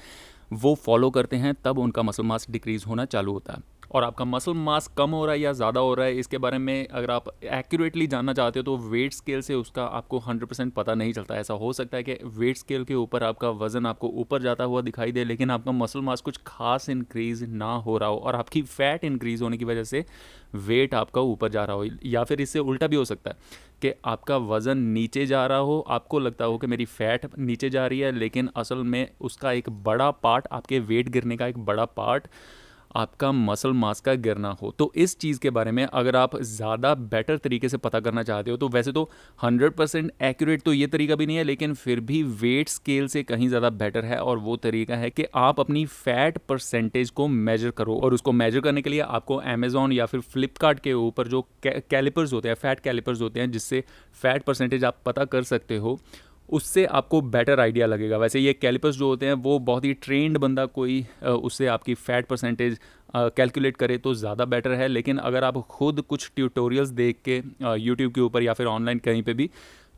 वो 0.53 0.75
फॉलो 0.75 1.09
करते 1.09 1.35
हैं, 1.35 1.55
तब 1.63 1.79
उनका 1.79 2.03
मसल 2.03 2.23
मास 2.23 2.47
डिक्रीज़ 2.51 2.85
होना 2.85 3.05
चालू 3.05 3.33
होता 3.33 3.53
है। 3.53 3.76
और 3.91 4.03
आपका 4.03 4.25
मसल 4.25 4.53
मास 4.55 4.87
कम 4.97 5.11
हो 5.11 5.25
रहा 5.25 5.33
है 5.33 5.39
या 5.41 5.51
ज़्यादा 5.53 5.79
हो 5.79 5.93
रहा 5.93 6.05
है, 6.05 6.17
इसके 6.19 6.37
बारे 6.37 6.57
में 6.57 6.87
अगर 6.87 7.11
आप 7.11 7.25
एक्यूरेटली 7.43 8.07
जानना 8.07 8.33
चाहते 8.33 8.59
हो 8.59 8.63
तो 8.63 8.75
वेट 8.89 9.13
स्केल 9.13 9.41
से 9.41 9.53
उसका 9.55 9.83
आपको 9.83 10.19
100 10.21 10.43
परसेंट 10.43 10.73
पता 10.73 10.93
नहीं 10.95 11.13
चलता 11.13 11.35
ऐसा 11.35 11.53
हो 11.53 11.71
सकता 11.73 11.97
है 11.97 12.03
कि 12.03 12.17
वेट 12.37 12.57
स्केल 12.57 12.83
के 12.83 12.95
ऊपर 12.95 13.23
आपका 13.23 13.49
वज़न 13.57 13.85
आपको 13.85 14.07
ऊपर 14.15 14.41
जाता 14.41 14.63
हुआ 14.63 14.81
दिखाई 14.81 15.11
दे, 15.11 15.23
लेकिन 15.23 15.51
आपका 15.51 15.71
मसल 15.73 16.01
मास 16.01 16.21
कुछ 16.21 16.39
खास 16.47 16.89
इंक्रीज़ 16.89 17.45
ना 17.45 17.73
हो 17.77 17.97
रहा 17.97 18.09
हो 18.09 18.17
और 18.17 18.35
आपकी 18.35 18.61
फ़ैट 18.63 19.03
इंक्रीज़ 19.03 19.43
होने 19.43 19.57
की 19.57 19.65
वजह 19.65 19.83
से 19.83 20.05
वेट 20.57 20.93
आपका 20.95 21.21
ऊपर 21.23 21.49
जा 21.49 21.63
रहा 21.65 21.75
हो, 21.75 21.85
या 22.05 22.23
फिर 22.23 22.41
इससे 22.41 22.59
उल्टा 22.59 22.87
भी 22.87 22.95
हो 22.95 23.05
सकता 23.05 23.29
है 23.29 23.35
कि 23.81 23.93
आपका 24.05 24.37
वज़न 24.45 24.77
नीचे 24.77 25.25
जा 25.25 25.45
रहा 25.47 25.57
हो। 25.59 25.79
आपको 25.89 26.19
लगता 26.19 26.45
हो 26.45 26.57
कि 26.57 26.67
मेरी 26.67 26.85
फ़ैट 26.87 27.27
नीचे 27.39 27.69
जा 27.69 27.85
रही 27.87 27.99
है, 27.99 28.11
लेकिन 28.11 28.49
असल 28.55 28.83
में 28.85 29.07
उसका 29.21 29.51
एक 29.51 29.69
बड़ा 29.83 30.09
पार्ट 30.13 30.47
आपके 30.51 30.79
वेट 30.81 31.09
गिरने 31.09 31.37
का 31.37 31.47
एक 31.47 31.57
बड़ा 31.65 31.85
पार्ट 31.87 32.27
आपका 32.91 33.31
मसल 33.31 33.71
मास 33.73 33.99
का 34.01 34.13
गिरना 34.15 34.49
हो। 34.61 34.71
तो 34.71 34.91
इस 34.97 35.17
चीज़ 35.19 35.39
के 35.39 35.49
बारे 35.49 35.71
में 35.71 35.83
अगर 35.85 36.15
आप 36.15 36.35
ज़्यादा 36.37 36.93
बेटर 36.95 37.37
तरीके 37.37 37.69
से 37.69 37.77
पता 37.77 37.99
करना 37.99 38.23
चाहते 38.23 38.51
हो 38.51 38.57
तो 38.57 38.67
वैसे 38.69 38.91
तो 38.91 39.09
100% 39.39 39.71
परसेंट 39.71 40.11
एक्यूरेट 40.23 40.61
तो 40.61 40.73
ये 40.73 40.87
तरीका 40.87 41.15
भी 41.15 41.25
नहीं 41.25 41.37
है, 41.37 41.43
लेकिन 41.43 41.73
फिर 41.75 41.99
भी 42.01 42.21
वेट 42.23 42.69
स्केल 42.69 43.07
से 43.07 43.23
कहीं 43.23 43.47
ज़्यादा 43.49 43.69
बेटर 43.71 44.05
है 44.05 44.19
और 44.19 44.37
वो 44.39 44.55
तरीका 44.57 44.95
है 44.95 45.09
कि 45.09 45.25
आप 45.35 45.59
अपनी 45.59 45.85
फ़ैट 45.85 46.37
परसेंटेज 46.49 47.09
को 47.11 47.27
मेजर 47.27 47.71
करो 47.71 47.95
और 47.97 48.13
उसको 48.13 48.31
मेजर 48.33 48.59
करने 48.59 48.81
के 48.81 48.89
लिए 48.89 48.99
आपको 49.01 49.35
अमेज़ोन 49.47 49.91
या 49.91 50.05
फिर 50.05 50.19
फ्लिपकार्ट 50.23 50.79
के 50.79 50.93
ऊपर 50.95 51.27
जो 51.27 51.41
कैलिपर्स 51.67 52.33
होते 52.33 52.47
हैं 52.47 52.55
फ़ैट 52.55 52.79
कैलिपर्स 52.79 53.21
होते 53.21 53.39
हैं, 53.39 53.51
जिससे 53.51 53.83
फ़ैट 54.21 54.43
परसेंटेज 54.43 54.83
आप 54.85 55.01
पता 55.05 55.25
कर 55.25 55.43
सकते 55.45 55.77
हो 55.77 55.99
उससे 56.49 56.85
आपको 56.87 57.21
बेटर 57.23 57.59
आइडिया 57.59 57.85
लगेगा। 57.87 58.17
वैसे 58.17 58.39
ये 58.39 58.53
कैलिपर्स 58.53 58.95
जो 58.95 59.07
होते 59.07 59.25
हैं, 59.25 59.33
वो 59.33 59.57
बहुत 59.61 59.85
ही 59.85 59.93
ट्रेंड 59.95 60.37
बंदा 60.37 60.65
कोई 60.67 61.05
उससे 61.23 61.67
आपकी 61.67 61.93
फ़ैट 61.95 62.27
परसेंटेज 62.27 62.79
कैलकुलेट 63.15 63.77
करे 63.77 63.97
तो 63.97 64.13
ज़्यादा 64.13 64.45
बेटर 64.45 64.71
है। 64.73 64.87
लेकिन 64.87 65.17
अगर 65.19 65.43
आप 65.43 65.57
खुद 65.69 66.01
कुछ 66.01 66.31
ट्यूटोरियल्स 66.35 66.89
देख 66.91 67.21
के 67.27 67.41
यूट्यूब 67.79 68.13
के 68.13 68.21
ऊपर 68.21 68.43
या 68.43 68.53
फिर 68.53 68.67
ऑनलाइन 68.67 68.99
कहीं 68.99 69.23
पे 69.23 69.33
भी 69.33 69.49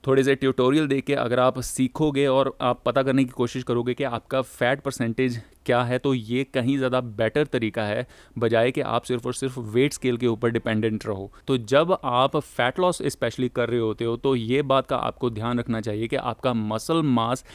थोड़े 0.03 0.23
से 0.23 0.35
ट्यूटोरियल 0.35 0.87
दे 0.87 0.99
के 1.01 1.13
अगर 1.15 1.39
आप 1.39 1.59
सीखोगे 1.59 2.25
और 2.27 2.55
आप 2.61 2.81
पता 2.85 3.03
करने 3.03 3.23
की 3.23 3.31
कोशिश 3.31 3.63
करोगे 3.63 3.93
कि 3.93 4.03
आपका 4.03 4.41
फ़ैट 4.41 4.81
परसेंटेज 4.81 5.41
क्या 5.65 5.81
है 5.83 5.97
तो 5.99 6.13
ये 6.13 6.43
कहीं 6.43 6.77
ज़्यादा 6.77 7.01
बेटर 7.01 7.45
तरीका 7.45 7.83
है, 7.83 8.05
बजाय 8.37 8.71
कि 8.71 8.81
आप 8.81 9.03
सिर्फ़ 9.03 9.27
और 9.27 9.33
सिर्फ़ 9.33 9.59
वेट 9.59 9.93
स्केल 9.93 10.17
के 10.17 10.27
ऊपर 10.27 10.49
डिपेंडेंट 10.49 11.05
रहो। 11.05 11.31
तो 11.47 11.57
जब 11.57 11.97
आप 12.03 12.37
फैट 12.37 12.79
लॉस 12.79 13.01
स्पेशली 13.05 13.49
कर 13.49 13.69
रहे 13.69 13.79
होते 13.79 14.05
हो 14.05 14.15
तो 14.17 14.35
ये 14.35 14.61
बात 14.63 14.87
का 14.87 14.97
आपको 14.97 15.29
ध्यान 15.29 15.59
रखना 15.59 15.81
चाहिए 15.81 16.07
कि 16.07 16.15
आपका 16.15 16.53
मसल 16.53 17.01
मास 17.03 17.45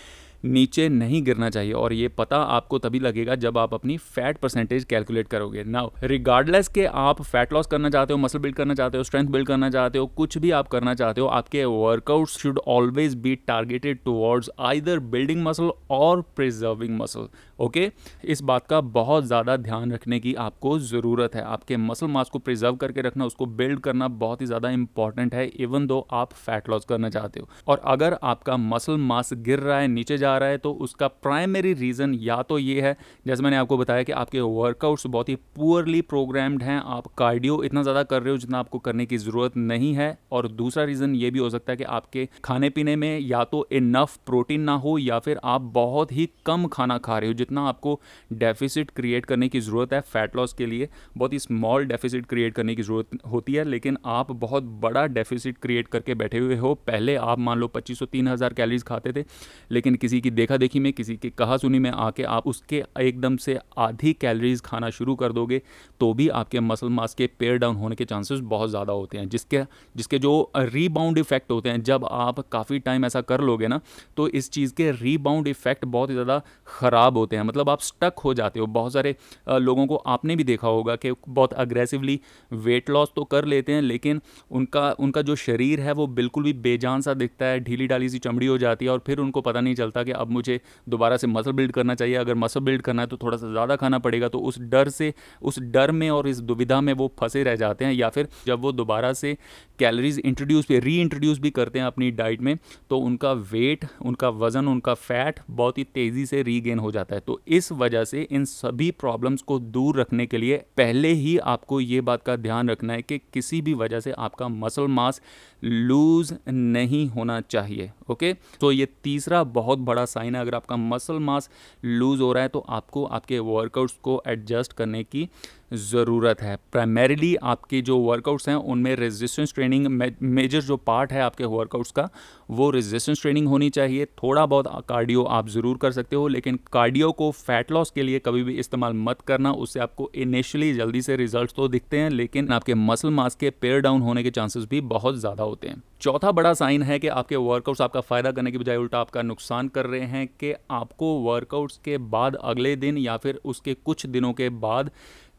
नीचे 0.44 0.88
नहीं 0.88 1.22
गिरना 1.24 1.48
चाहिए 1.50 1.72
और 1.74 1.92
ये 1.92 2.08
पता 2.10 2.36
आपको 2.36 2.78
तभी 2.78 2.98
लगेगा 3.00 3.34
जब 3.36 3.58
आप 3.58 3.74
अपनी 3.74 3.96
फैट 3.98 4.38
परसेंटेज 4.38 4.84
कैलकुलेट 4.84 5.28
करोगे। 5.28 5.64
नाउ 5.64 5.90
रिगार्डलेस 6.04 6.68
के 6.68 6.84
आप 6.86 7.22
फैट 7.22 7.52
लॉस 7.52 7.66
करना 7.66 7.90
चाहते 7.90 8.12
हो 8.12 8.18
मसल 8.18 8.38
बिल्ड 8.38 8.56
करना 8.56 8.74
चाहते 8.74 8.98
हो 8.98 9.04
स्ट्रेंथ 9.04 9.28
बिल्ड 9.28 9.46
करना 9.48 9.70
चाहते 9.70 9.98
हो, 9.98 10.06
कुछ 10.06 10.38
भी 10.38 10.50
आप 10.52 10.68
करना 10.68 10.94
चाहते 10.94 11.20
हो, 11.20 11.26
आपके 11.28 11.64
workout 11.64 12.28
should 12.28 12.58
always 12.68 13.14
be 13.16 13.34
targeted 13.46 13.98
towards 14.04 14.50
either 14.60 14.98
building 14.98 15.42
muscle 15.44 15.70
और 15.92 16.20
प्रिजर्विंग 16.36 16.98
मसल 16.98 17.28
ओके 17.58 17.90
इस 18.24 18.40
बात 18.42 18.66
का 18.66 18.80
बहुत 18.80 19.24
ज़्यादा 19.24 19.56
ध्यान 19.56 19.92
रखने 19.92 20.18
की 20.20 20.34
आपको 20.36 20.78
ज़रूरत 20.80 21.34
है। 21.34 21.42
आपके 21.44 21.76
मसल 21.76 22.06
मास 22.06 22.30
को 22.30 22.38
प्रिजर्व 22.38 22.76
करके 22.76 23.00
रखना, 23.00 23.24
उसको 23.24 23.46
बिल्ड 23.48 23.80
करना 23.80 24.08
बहुत 24.08 24.40
ही 24.40 24.46
ज़्यादा 24.46 24.70
इंपॉर्टेंट 24.70 25.34
है 25.34 25.46
इवन 25.46 25.86
दो 25.86 26.06
आप 26.12 26.32
फैट 26.34 26.68
लॉस 26.70 26.84
करना 26.84 27.10
चाहते 27.10 27.40
हो। 27.40 27.48
और 27.68 27.82
अगर 27.86 28.18
आपका 28.22 28.56
मसल 28.56 28.96
मास 28.98 29.30
गिर 29.34 29.58
रहा 29.60 29.78
है, 29.78 29.88
नीचे 29.88 30.18
जा 30.18 30.33
रहा 30.36 30.48
है 30.48 30.58
तो 30.58 30.72
उसका 30.82 31.08
प्राइमरी 31.08 31.72
रीज़न 31.74 32.14
या 32.16 32.40
तो 32.42 32.58
ये 32.58 32.80
है, 32.80 32.96
जैसे 33.26 33.42
मैंने 33.42 33.56
आपको 33.56 33.76
बताया 33.78 34.02
कि 34.02 34.12
आपके 34.14 34.40
वर्कआउट्स 34.40 35.06
बहुत 35.06 35.28
ही 35.28 35.34
पुअरली 35.56 36.00
प्रोग्राम्ड 36.04 36.62
हैं, 36.62 36.80
आप 36.86 37.06
कार्डियो 37.18 37.62
इतना 37.64 37.82
ज़्यादा 37.82 38.02
कर 38.04 38.22
रहे 38.22 38.30
हो 38.30 38.38
जितना 38.38 38.58
आपको 38.58 38.78
करने 38.80 39.06
की 39.06 39.16
ज़रूरत 39.18 39.56
नहीं 39.58 39.92
है, 39.94 40.16
और 40.32 40.48
दूसरा 40.50 40.84
रीज़न 40.84 41.14
ये 41.16 41.30
भी 41.30 41.38
हो 41.38 41.50
सकता 41.50 41.72
है 41.72 41.76
कि 41.76 41.84
आपके 41.84 42.28
खाने 42.44 42.70
पीने 42.70 42.96
में 42.96 43.18
या 43.20 43.42
तो 43.46 43.66
इनफ 43.72 44.16
प्रोटीन 44.26 44.60
ना 44.62 44.74
हो 44.76 44.96
या 44.98 45.18
फिर 45.18 45.40
आप 45.44 45.60
बहुत 45.74 46.12
ही 46.12 46.28
कम 46.46 46.66
खाना 46.68 46.98
खा 47.00 47.18
रहे 47.18 47.28
हो, 47.28 47.34
जितना 47.34 47.66
आपको 47.68 48.00
डेफिसिट 48.34 48.90
क्रिएट 48.92 49.26
करने 49.26 49.48
की 49.48 49.60
ज़रूरत 49.60 49.92
है 49.92 50.00
फैट 50.02 50.36
लॉस 50.36 50.52
के 50.52 50.66
लिए। 50.66 50.88
बहुत 51.16 51.32
ही 51.32 51.38
स्मॉल 51.38 51.84
डेफिसिट 51.86 52.26
क्रिएट 52.26 52.54
करने 52.54 52.74
की 52.74 52.82
ज़रूरत 52.82 53.18
होती 53.26 53.54
है, 53.54 53.64
लेकिन 53.64 53.96
आप 54.06 54.30
बहुत 54.32 54.62
बड़ा 54.82 55.06
डेफिसिट 55.08 55.58
क्रिएट 55.58 55.88
करके 55.88 56.14
बैठे 56.16 56.38
हुए 56.38 56.56
हो। 56.56 56.74
पहले 56.86 57.14
आप 57.16 57.38
मान 57.40 57.58
लो 57.58 57.68
पच्चीस 57.70 57.98
सौ 57.98 58.06
तीन 58.06 58.28
हज़ार 58.28 58.52
कैलरीज 58.54 58.82
खाते 58.84 59.12
थे, 59.12 59.24
लेकिन 59.70 59.94
किसी 59.96 60.20
की 60.24 60.30
देखा 60.32 60.56
देखी 60.56 60.80
में 60.80 60.92
किसी 60.92 61.16
की 61.16 61.30
कहा 61.32 61.56
सुनी 61.58 61.78
में 61.78 61.90
आके 61.92 62.22
आप 62.30 62.46
उसके 62.48 62.82
एकदम 63.00 63.36
से 63.38 63.58
आधी 63.78 64.12
कैलोरीज 64.16 64.60
खाना 64.62 64.90
शुरू 64.92 65.14
कर 65.16 65.32
दोगे 65.32 65.60
तो 66.00 66.12
भी 66.14 66.28
आपके 66.34 66.60
मसल 66.62 66.88
मास 66.90 67.14
के 67.14 67.26
पेयर 67.38 67.58
डाउन 67.58 67.76
होने 67.76 67.96
के 67.96 68.04
चांसेस 68.06 68.40
बहुत 68.44 68.70
ज़्यादा 68.70 68.92
होते 68.94 69.18
हैं। 69.18 69.28
जिसके 69.28 69.62
जिसके 69.94 70.18
जो 70.18 70.50
रीबाउंड 70.56 71.18
इफ़ेक्ट 71.18 71.50
होते 71.50 71.68
हैं, 71.68 71.82
जब 71.82 72.04
आप 72.06 72.40
काफ़ी 72.52 72.78
टाइम 72.80 73.04
ऐसा 73.04 73.20
कर 73.22 73.40
लोगे 73.42 73.68
ना 73.68 73.80
तो 74.16 74.28
इस 74.30 74.50
चीज़ 74.52 74.74
के 74.74 74.90
रीबाउंड 74.92 75.48
इफ़ेक्ट 75.48 75.84
बहुत 75.86 76.10
ज़्यादा 76.10 76.40
ख़राब 76.68 77.16
होते 77.16 77.36
हैं। 77.36 77.42
मतलब 77.44 77.70
आप 77.70 77.80
स्टक 77.82 78.18
हो 78.24 78.34
जाते 78.34 78.60
हो। 78.60 78.66
बहुत 78.68 78.92
सारे 78.92 79.14
लोगों 79.50 79.86
को 79.86 79.96
आपने 80.08 80.36
भी 80.36 80.44
देखा 80.44 80.68
होगा 80.68 80.96
कि 80.96 81.12
बहुत 81.28 81.52
अग्रेसिवली 81.54 82.20
वेट 82.54 82.90
लॉस 82.90 83.12
तो 83.16 83.24
कर 83.26 83.44
लेते 83.46 83.72
हैं, 83.72 83.82
लेकिन 83.82 84.20
उनका 84.52 84.90
उनका 84.98 85.22
जो 85.22 85.36
शरीर 85.38 85.80
है, 85.80 85.92
वो 85.94 86.06
बिल्कुल 86.08 86.44
भी 86.44 86.52
बेजान 86.54 87.00
सा 87.00 87.14
दिखता 87.16 87.46
है 87.46 87.60
ढीली 87.62 87.86
डाली 87.86 88.08
सी 88.08 88.18
चमड़ी 88.20 88.46
हो 88.46 88.58
जाती 88.58 88.84
है 88.84 88.90
और 88.90 89.02
फिर 89.06 89.18
उनको 89.20 89.40
पता 89.42 89.60
नहीं 89.60 89.74
चलता 89.74 90.02
कि 90.04 90.12
अब 90.14 90.30
मुझे 90.30 90.60
दोबारा 90.88 91.16
से 91.16 91.26
मसल 91.26 91.52
बिल्ड 91.52 91.72
करना 91.72 91.94
चाहिए। 91.94 92.14
अगर 92.16 92.34
मसल 92.36 92.60
बिल्ड 92.60 92.82
करना 92.82 93.02
है 93.02 93.08
तो 93.08 93.16
थोड़ा 93.16 93.36
सा 93.36 93.50
ज़्यादा 93.50 93.76
खाना 93.76 93.98
पड़ेगा 93.98 94.28
तो 94.28 94.38
उस 94.40 94.58
डर 94.60 94.88
से, 94.88 95.12
उस 95.42 95.58
डर 95.60 95.90
में 95.92 96.08
और 96.10 96.28
इस 96.28 96.40
दुविधा 96.42 96.80
में 96.80 96.92
वो 96.92 97.12
फंसे 97.20 97.42
रह 97.42 97.56
जाते 97.56 97.84
हैं 97.84 97.92
या 97.92 98.08
फिर 98.08 98.28
जब 98.46 98.60
वो 98.60 98.72
दोबारा 98.74 99.12
से 99.14 99.36
कैलोरीज 99.78 100.18
इंट्रोड्यूस 100.18 100.66
भी 100.68 100.78
री 100.80 101.00
इंट्रोड्यूस 101.00 101.38
भी 101.38 101.50
करते 101.50 101.78
हैं 101.78 101.86
अपनी 101.86 102.10
डाइट 102.12 102.40
में 102.40 102.56
तो 102.90 102.98
उनका 102.98 103.32
वेट 103.32 103.84
उनका 104.02 104.28
वज़न, 104.30 104.68
उनका 104.68 104.94
फैट 104.94 105.40
बहुत 105.50 105.78
ही 105.78 105.84
तेज़ी 105.84 106.26
से 106.26 106.42
रीगेन 106.42 106.78
हो 106.78 106.90
जाता 106.92 107.14
है। 107.14 107.20
तो 107.20 107.40
इस 107.48 107.70
वजह 107.74 108.04
से 108.04 108.22
इन 108.22 108.44
सभी 108.44 108.90
प्रॉब्लम्स 108.90 109.42
को 109.42 109.58
दूर 109.58 110.00
रखने 110.00 110.26
के 110.26 110.38
लिए 110.38 110.56
पहले 110.76 111.12
ही 111.14 111.36
आपको 111.38 111.80
ये 111.80 112.00
बात 112.00 112.22
का 112.22 112.36
ध्यान 112.36 112.70
रखना 112.70 112.92
है 112.92 113.02
कि 113.02 113.18
किसी 113.34 113.60
भी 113.62 113.74
वजह 113.74 114.00
से 114.00 114.12
आपका 114.18 114.48
मसल 114.48 114.86
मास 114.90 115.20
लूज़ 115.64 116.32
नहीं 116.48 117.06
होना 117.08 117.40
चाहिए 117.40 117.90
ओके 118.10 118.32
तो 118.60 118.70
ये 118.72 118.86
तीसरा 119.04 119.42
बहुत 119.44 119.78
बड़ा 119.80 120.04
साइन 120.04 120.34
है, 120.34 120.40
अगर 120.40 120.54
आपका 120.54 120.76
मसल 120.76 121.18
मास 121.20 121.50
लूज़ 121.84 122.22
हो 122.22 122.32
रहा 122.32 122.42
है 122.42 122.48
तो 122.48 122.64
आपको 122.68 123.04
आपके 123.06 123.38
वर्कआउट्स 123.38 123.94
को 124.02 124.22
एडजस्ट 124.26 124.72
करने 124.72 125.02
की 125.04 125.28
ज़रूरत 125.74 126.42
है। 126.42 126.56
प्राइमरीली 126.72 127.34
आपके 127.44 127.80
जो 127.80 127.98
वर्कआउट्स 127.98 128.48
हैं, 128.48 128.56
उनमें 128.56 128.94
रेजिस्टेंस 128.96 129.54
ट्रेनिंग 129.54 129.86
मेजर 130.22 130.60
जो 130.60 130.76
पार्ट 130.78 131.12
है 131.12 131.20
आपके 131.22 131.44
वर्कआउट्स 131.46 131.90
का, 131.90 132.08
वो 132.50 132.70
रेजिस्टेंस 132.70 133.22
ट्रेनिंग 133.22 133.48
होनी 133.48 133.70
चाहिए। 133.70 134.04
थोड़ा 134.14 134.44
बहुत 134.46 134.84
कार्डियो 134.88 135.22
आप 135.24 135.48
ज़रूर 135.48 135.78
कर 135.78 135.92
सकते 135.92 136.16
हो, 136.16 136.26
लेकिन 136.28 136.58
कार्डियो 136.72 137.10
को 137.12 137.30
फैट 137.32 137.72
लॉस 137.72 137.90
के 137.90 138.02
लिए 138.02 138.18
कभी 138.18 138.42
भी 138.42 138.54
इस्तेमाल 138.58 138.92
मत 138.98 139.20
करना। 139.22 139.52
उससे 139.54 139.80
आपको 139.80 140.10
इनिशियली 140.16 140.72
जल्दी 140.74 141.02
से 141.02 141.16
रिज़ल्ट 141.16 141.52
तो 141.56 141.68
दिखते 141.68 141.98
हैं, 141.98 142.10
लेकिन 142.10 142.52
आपके 142.52 142.74
मसल 142.76 143.10
मास 143.12 143.34
के 143.34 143.50
पेयर 143.52 143.80
डाउन 143.80 144.02
होने 144.02 144.22
के 144.22 144.30
चांसेस 144.32 144.64
भी 144.70 144.80
बहुत 144.82 145.16
ज़्यादा 145.16 145.44
होते 145.44 145.68
हैं। 145.68 145.82
चौथा 146.00 146.30
बड़ा 146.32 146.52
साइन 146.54 146.82
है 146.82 146.98
कि 146.98 147.08
आपके 147.10 147.36
वर्कआउट्स 147.38 147.80
आपका 147.80 148.00
फ़ायदा 148.00 148.30
करने 148.32 148.50
की 148.52 148.58
बजाय 148.58 148.76
उल्टा 148.76 148.98
आपका 148.98 149.22
नुकसान 149.22 149.68
कर 149.68 149.86
रहे 149.86 150.06
हैं 150.06 150.26
कि 150.40 150.52
आपको 150.70 151.06
वर्कआउट्स 151.20 151.78
के 151.84 151.96
बाद 152.08 152.34
अगले 152.36 152.74
दिन 152.76 152.98
या 152.98 153.16
फिर 153.16 153.40
उसके 153.44 153.74
कुछ 153.76 154.06
दिनों 154.06 154.32
के 154.32 154.48
बाद 154.58 154.90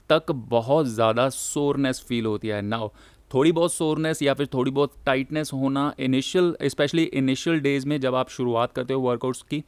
तक 0.10 0.32
बहुत 0.50 0.86
ज़्यादा 0.88 1.28
सोरनेस 1.30 2.04
फील 2.08 2.26
होती 2.26 2.48
है। 2.48 2.62
नाउ 2.62 2.90
थोड़ी 3.32 3.52
बहुत 3.52 3.74
सोरनेस 3.74 4.22
या 4.22 4.34
फिर 4.34 4.48
थोड़ी 4.54 4.72
बहुत 4.72 4.94
टाइटनेस 5.06 5.52
होना 5.54 5.94
इनिशियल 6.00 6.56
स्पेशली 6.64 7.04
इनिशियल 7.04 7.60
डेज़ 7.60 7.88
में 7.88 8.00
जब 8.02 8.16
आप 8.16 8.30
शुरुआत 8.30 8.74
करते 8.74 8.94
हो 8.94 9.00
वर्कआउट्स 9.02 9.42
की 9.42 9.64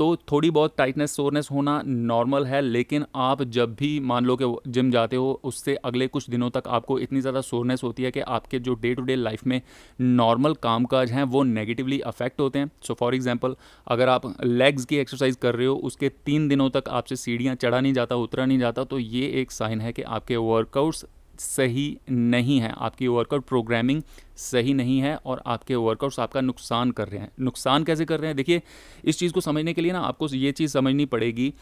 तो 0.00 0.14
थोड़ी 0.30 0.50
बहुत 0.50 0.74
टाइटनेस 0.78 1.12
सोरनेस 1.12 1.48
होना 1.52 1.72
नॉर्मल 1.86 2.44
है, 2.46 2.60
लेकिन 2.60 3.04
आप 3.16 3.42
जब 3.44 3.74
भी 3.74 3.88
मान 4.02 4.24
लो 4.24 4.36
कि 4.36 4.46
जिम 4.68 4.90
जाते 4.90 5.16
हो, 5.16 5.40
उससे 5.44 5.74
अगले 5.76 6.06
कुछ 6.08 6.28
दिनों 6.30 6.48
तक 6.50 6.68
आपको 6.68 6.98
इतनी 6.98 7.20
ज़्यादा 7.20 7.40
सोरनेस 7.40 7.82
होती 7.84 8.02
है 8.02 8.10
कि 8.10 8.20
आपके 8.20 8.58
जो 8.60 8.74
डे 8.76 8.94
टू 8.94 9.02
डे 9.02 9.16
लाइफ 9.16 9.46
में 9.46 9.60
नॉर्मल 10.00 10.54
काम 10.62 10.84
काज 10.86 11.12
हैं, 11.12 11.24
वो 11.24 11.42
नेगेटिवली 11.44 12.00
अफेक्ट 12.02 12.40
होते 12.40 12.58
हैं। 12.58 12.70
सो 12.82 12.94
फॉर 12.94 13.14
एग्ज़ाम्पल 13.14 13.56
अगर 13.86 14.08
आप 14.08 14.34
लेग्स 14.44 14.84
की 14.84 14.96
एक्सरसाइज 14.98 15.36
कर 15.36 15.54
रहे 15.54 15.66
हो, 15.66 15.74
उसके 15.76 16.08
तीन 16.08 16.48
दिनों 16.48 16.70
तक 16.70 16.88
आपसे 16.90 17.16
सीढ़ियाँ 17.18 17.54
चढ़ा 17.56 17.80
नहीं 17.80 17.92
जाता, 17.92 18.16
उतरा 18.16 18.46
नहीं 18.46 18.58
जाता 18.58 18.84
तो 18.84 18.98
ये 18.98 19.26
एक 19.40 19.50
साइन 19.52 19.80
है 19.80 19.92
कि 19.92 20.02
आपके 20.04 20.36
वर्कआउट्स 20.38 21.04
सही 21.40 21.98
नहीं 22.10 22.58
है, 22.60 22.72
आपकी 22.78 23.06
वर्कआउट 23.08 23.44
प्रोग्रामिंग 23.44 24.02
सही 24.36 24.74
नहीं 24.74 24.98
है 25.00 25.14
और 25.16 25.42
आपके 25.46 25.74
वर्कआउट्स 25.74 26.18
आपका 26.20 26.40
नुकसान 26.40 26.90
कर 26.90 27.08
रहे 27.08 27.20
हैं। 27.20 27.30
नुकसान 27.40 27.84
कैसे 27.84 28.04
कर 28.04 28.20
रहे 28.20 28.28
हैं? 28.28 28.36
देखिए, 28.36 28.62
इस 29.04 29.18
चीज़ 29.18 29.32
को 29.32 29.40
समझने 29.40 29.72
के 29.74 29.80
लिए 29.80 29.92
ना 29.92 30.00
आपको 30.00 30.28
ये 30.28 30.52
चीज़ 30.52 30.72
समझनी 30.72 31.06
पड़ेगी 31.06 31.52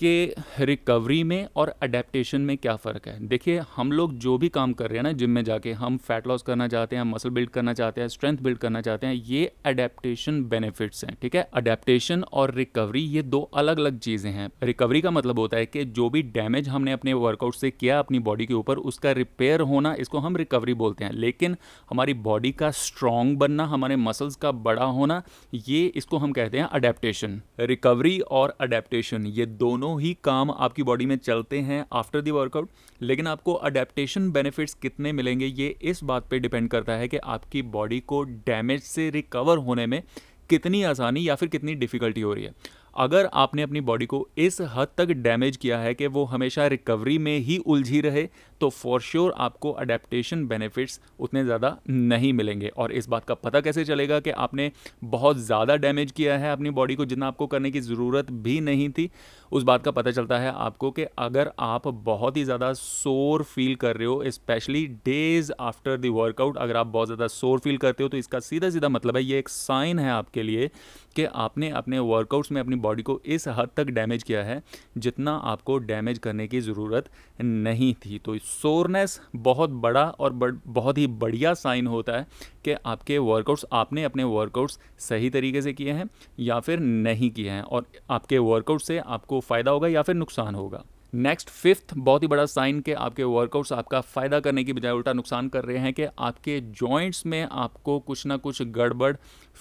कि 0.00 0.34
रिकवरी 0.60 1.22
में 1.24 1.48
और 1.56 1.74
अडेप्टेशन 1.82 2.40
में 2.40 2.56
क्या 2.56 2.74
फ़र्क 2.76 3.06
है? 3.08 3.26
देखिए, 3.28 3.60
हम 3.76 3.90
लोग 3.92 4.12
जो 4.18 4.36
भी 4.38 4.48
काम 4.48 4.72
कर 4.72 4.88
रहे 4.88 4.98
हैं 4.98 5.02
ना 5.02 5.12
जिम 5.12 5.30
में 5.30 5.42
जाके 5.44 5.72
हम 5.72 5.96
फैट 5.98 6.26
लॉस 6.26 6.42
करना 6.42 6.68
चाहते 6.68 6.96
हैं 6.96 7.02
मसल 7.04 7.30
बिल्ड 7.30 7.50
करना 7.50 7.72
चाहते 7.72 8.00
हैं 8.00 8.08
स्ट्रेंथ 8.08 8.38
बिल्ड 8.38 8.58
करना 8.58 8.80
चाहते 8.80 9.06
हैं, 9.06 9.14
ये 9.14 9.50
अडेप्टेशन 9.64 10.42
बेनिफिट्स 10.44 11.04
हैं, 11.04 11.16
ठीक 11.22 11.34
है? 11.36 11.42
अडेप्टेशन 11.54 12.22
और 12.22 12.54
रिकवरी 12.54 13.00
ये 13.00 13.22
दो 13.24 13.40
अलग 13.54 13.78
अलग 13.78 13.98
चीज़ें 13.98 14.30
हैं। 14.30 14.48
रिकवरी 14.62 15.00
का 15.00 15.10
मतलब 15.10 15.38
होता 15.38 15.56
है 15.56 15.66
कि 15.66 15.84
जो 15.90 16.08
भी 16.10 16.22
डैमेज 16.30 16.68
हमने 16.68 16.92
अपने 16.92 17.12
वर्कआउट 17.14 17.54
से 17.54 17.70
किया 17.70 17.98
अपनी 17.98 18.18
बॉडी 18.20 18.46
के 18.46 18.54
ऊपर, 18.54 18.78
उसका 18.78 19.12
रिपेयर 19.12 19.60
होना, 19.62 19.94
इसको 19.94 20.18
हम 20.18 20.36
रिकवरी 20.36 20.74
बोलते 20.74 21.04
हैं। 21.04 21.12
लेकिन 21.12 21.56
हमारी 21.90 22.14
बॉडी 22.22 22.52
का 22.52 22.70
स्ट्रॉन्ग 22.72 23.38
बनना, 23.38 23.64
हमारे 23.66 23.96
मसल्स 23.98 24.36
का 24.36 24.52
बड़ा 24.52 24.84
होना, 24.84 25.22
ये 25.54 25.84
इसको 25.86 26.18
हम 26.18 26.32
कहते 26.32 26.58
हैं 26.58 26.64
अडेप्टेशन 26.66 27.40
रिकवरी 27.60 28.18
और 28.20 28.56
अडेप्टेशन 28.60 29.26
ये 29.28 29.46
दोनों 29.46 29.88
दोनों 29.90 30.00
ही 30.00 30.16
काम 30.24 30.50
आपकी 30.50 30.82
बॉडी 30.82 31.06
में 31.06 31.16
चलते 31.18 31.58
हैं 31.60 31.84
आफ्टर 31.92 32.20
दी 32.20 32.30
वर्कआउट 32.30 32.68
लेकिन 33.00 33.26
आपको 33.26 33.52
अडेप्टेशन 33.52 34.30
बेनिफिट्स 34.32 34.74
कितने 34.74 35.12
मिलेंगे, 35.12 35.46
ये 35.46 35.76
इस 35.82 36.02
बात 36.04 36.28
पे 36.30 36.38
डिपेंड 36.38 36.68
करता 36.70 36.92
है 36.92 37.08
कि 37.08 37.16
आपकी 37.16 37.62
बॉडी 37.72 38.00
को 38.02 38.22
डैमेज 38.46 38.82
से 38.82 39.08
रिकवर 39.10 39.58
होने 39.58 39.86
में 39.86 40.02
कितनी 40.50 40.82
आसानी 40.82 41.28
या 41.28 41.34
फिर 41.34 41.48
कितनी 41.48 41.74
डिफ़िकल्टी 41.74 42.20
हो 42.20 42.34
रही 42.34 42.44
है। 42.44 42.54
अगर 42.94 43.28
आपने 43.34 43.62
अपनी 43.62 43.80
बॉडी 43.80 44.06
को 44.06 44.26
इस 44.38 44.60
हद 44.74 44.88
तक 44.98 45.10
डैमेज 45.18 45.56
किया 45.56 45.78
है 45.78 45.94
कि 45.94 46.06
वो 46.06 46.24
हमेशा 46.24 46.66
रिकवरी 46.66 47.16
में 47.18 47.36
ही 47.38 47.58
उलझी 47.58 48.00
रहे 48.00 48.28
तो 48.60 48.68
फॉर 48.70 49.00
श्योर 49.00 49.32
आपको 49.38 49.70
अडेप्टेशन 49.72 50.46
बेनिफिट्स 50.46 51.00
उतने 51.20 51.44
ज़्यादा 51.44 51.76
नहीं 51.88 52.32
मिलेंगे। 52.32 52.68
और 52.68 52.92
इस 52.92 53.08
बात 53.08 53.24
का 53.24 53.34
पता 53.36 53.60
कैसे 53.60 53.84
चलेगा 53.84 54.18
कि 54.20 54.30
आपने 54.30 54.70
बहुत 55.04 55.36
ज़्यादा 55.38 55.76
डैमेज 55.76 56.12
किया 56.12 56.36
है 56.38 56.52
अपनी 56.52 56.70
बॉडी 56.70 56.94
को 56.94 57.04
जितना 57.04 57.26
आपको 57.26 57.46
करने 57.46 57.70
की 57.70 57.80
ज़रूरत 57.80 58.30
भी 58.32 58.58
नहीं 58.60 58.88
थी, 58.90 59.10
उस 59.52 59.62
बात 59.62 59.84
का 59.84 59.90
पता 59.90 60.10
चलता 60.10 60.38
है 60.38 60.52
आपको 60.56 60.90
कि 60.90 61.04
अगर 61.18 61.50
आप 61.60 61.88
बहुत 61.88 62.36
ही 62.36 62.44
ज़्यादा 62.44 62.72
सोर 62.72 63.42
फील 63.44 63.74
कर 63.76 63.96
रहे 63.96 64.06
हो 64.06 64.22
especially 64.30 64.86
days 65.06 65.52
after 65.60 65.96
the 65.96 66.06
workout 66.12 66.58
अगर 66.58 66.76
आप 66.76 66.86
बहुत 66.88 67.08
ज़्यादा 67.08 67.26
सोर 67.28 67.58
फील 67.58 67.76
करते 67.78 68.02
हो 68.02 68.08
तो 68.08 68.16
इसका 68.16 68.40
सीधा 68.40 68.70
सीधा 68.70 68.88
मतलब 68.88 69.16
है, 69.16 69.22
ये 69.22 69.38
एक 69.38 69.48
साइन 69.48 69.98
है 69.98 70.10
आपके 70.10 70.42
लिए 70.42 70.70
कि 71.16 71.24
आपने 71.24 71.68
अपने 71.70 71.98
वर्कआउट्स 71.98 72.52
में 72.52 72.60
अपनी 72.60 72.76
बॉडी 72.80 73.02
को 73.02 73.20
इस 73.26 73.46
हद 73.48 73.70
तक 73.76 73.90
डैमेज 73.90 74.22
किया 74.22 74.42
है 74.44 74.62
जितना 74.98 75.34
आपको 75.44 75.78
डैमेज 75.80 76.18
करने 76.18 76.46
की 76.48 76.60
ज़रूरत 76.60 77.08
नहीं 77.40 77.92
थी। 77.96 78.18
तो 78.18 78.36
सोरनेस 78.38 79.20
बहुत 79.36 79.70
बड़ा 79.70 80.04
और 80.04 80.32
बड़, 80.32 80.52
बहुत 80.66 80.98
ही 80.98 81.06
बढ़िया 81.06 81.54
साइन 81.54 81.86
होता 81.86 82.18
है 82.18 82.26
कि 82.64 82.74
आपके 82.86 83.18
वर्कआउट्स 83.18 83.64
आपने 83.72 84.04
अपने 84.04 84.24
वर्कआउट्स 84.26 84.78
सही 84.98 85.30
तरीके 85.30 85.62
से 85.62 85.72
किए 85.72 85.92
हैं 85.92 86.08
या 86.40 86.60
फिर 86.60 86.80
नहीं 86.80 87.30
किए 87.30 87.50
हैं 87.50 87.62
और 87.62 87.86
आपके 88.10 88.38
वर्कआउट 88.38 88.80
से 88.80 88.98
आपको 88.98 89.40
फ़ायदा 89.40 89.70
होगा 89.70 89.88
या 89.88 90.02
फिर 90.02 90.14
नुकसान 90.14 90.54
होगा। 90.54 90.84
नेक्स्ट 91.12 91.48
फिफ्थ 91.50 91.92
बहुत 91.96 92.22
ही 92.22 92.26
बड़ा 92.28 92.44
साइन 92.46 92.80
के 92.80 92.92
आपके 92.94 93.24
वर्कआउट्स 93.24 93.72
आपका 93.72 94.00
फ़ायदा 94.00 94.38
करने 94.40 94.62
की 94.64 94.72
बजाय 94.72 94.92
उल्टा 94.92 95.12
नुकसान 95.12 95.48
कर 95.48 95.64
रहे 95.64 95.78
हैं 95.78 95.92
कि 95.92 96.04
आपके 96.18 96.60
जॉइंट्स 96.60 97.24
में 97.26 97.42
आपको 97.42 97.98
कुछ 98.00 98.24
ना 98.26 98.36
कुछ 98.36 98.62
गड़बड़ 98.64 99.14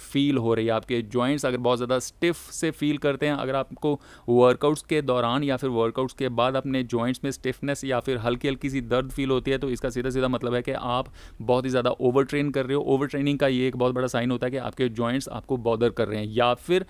फील 0.03 0.38
हो 0.38 0.53
रही 0.53 0.65
है। 0.65 0.72
आपके 0.72 1.01
जॉइंट्स 1.03 1.46
अगर 1.46 1.58
बहुत 1.58 1.77
ज़्यादा 1.77 2.00
स्टिफ 2.00 2.36
से 2.51 2.72
फील 2.72 2.98
करते 2.98 3.27
हैं, 3.27 3.34
अगर 3.34 3.56
आपको 3.56 4.00
वर्कआउट्स 4.29 4.82
के 4.82 5.01
दौरान 5.01 5.44
या 5.44 5.58
फिर 5.58 5.70
वर्कआउट्स 5.70 6.13
के 6.13 6.29
बाद 6.32 6.56
अपने 6.56 6.84
जॉइंट्स 6.86 7.22
में 7.24 7.32
स्टिफनेस 7.32 7.84
या 7.84 8.00
फिर 8.00 8.18
हल्की 8.18 8.48
हल्की 8.48 8.70
सी 8.70 8.82
दर्द 8.84 9.12
फील 9.12 9.29
होती 9.29 9.51
है 9.51 9.58
तो 9.58 9.70
इसका 9.70 9.89
सीधा 9.89 10.10
सीधा 10.10 10.27
मतलब 10.27 10.53
है 10.53 10.62
कि 10.62 10.72
आप 10.72 11.12
बहुत 11.41 11.65
ही 11.65 11.70
ज़्यादा 11.70 11.89
ओवर 11.91 12.24
ट्रेन 12.25 12.51
कर 12.51 12.65
रहे 12.65 12.75
हो। 12.75 12.84
ओवर 12.86 13.08
ट्रेनिंग 13.08 13.39
का 13.39 13.48
ये 13.48 13.68
एक 13.68 13.77
बहुत 13.77 13.96
बड़ा 13.96 14.08
साइन 14.08 14.32
होता 14.32 14.48
है 14.48 14.51
कि 14.51 14.58
आपके 14.60 14.89
जॉइंट्स 14.91 15.29
आपको 15.29 15.58
बॉदर 15.60 15.89
कर 15.89 16.08
रहे 16.08 16.20
हैं। 16.20 16.27
या 16.27 16.53
फिर 16.53 16.86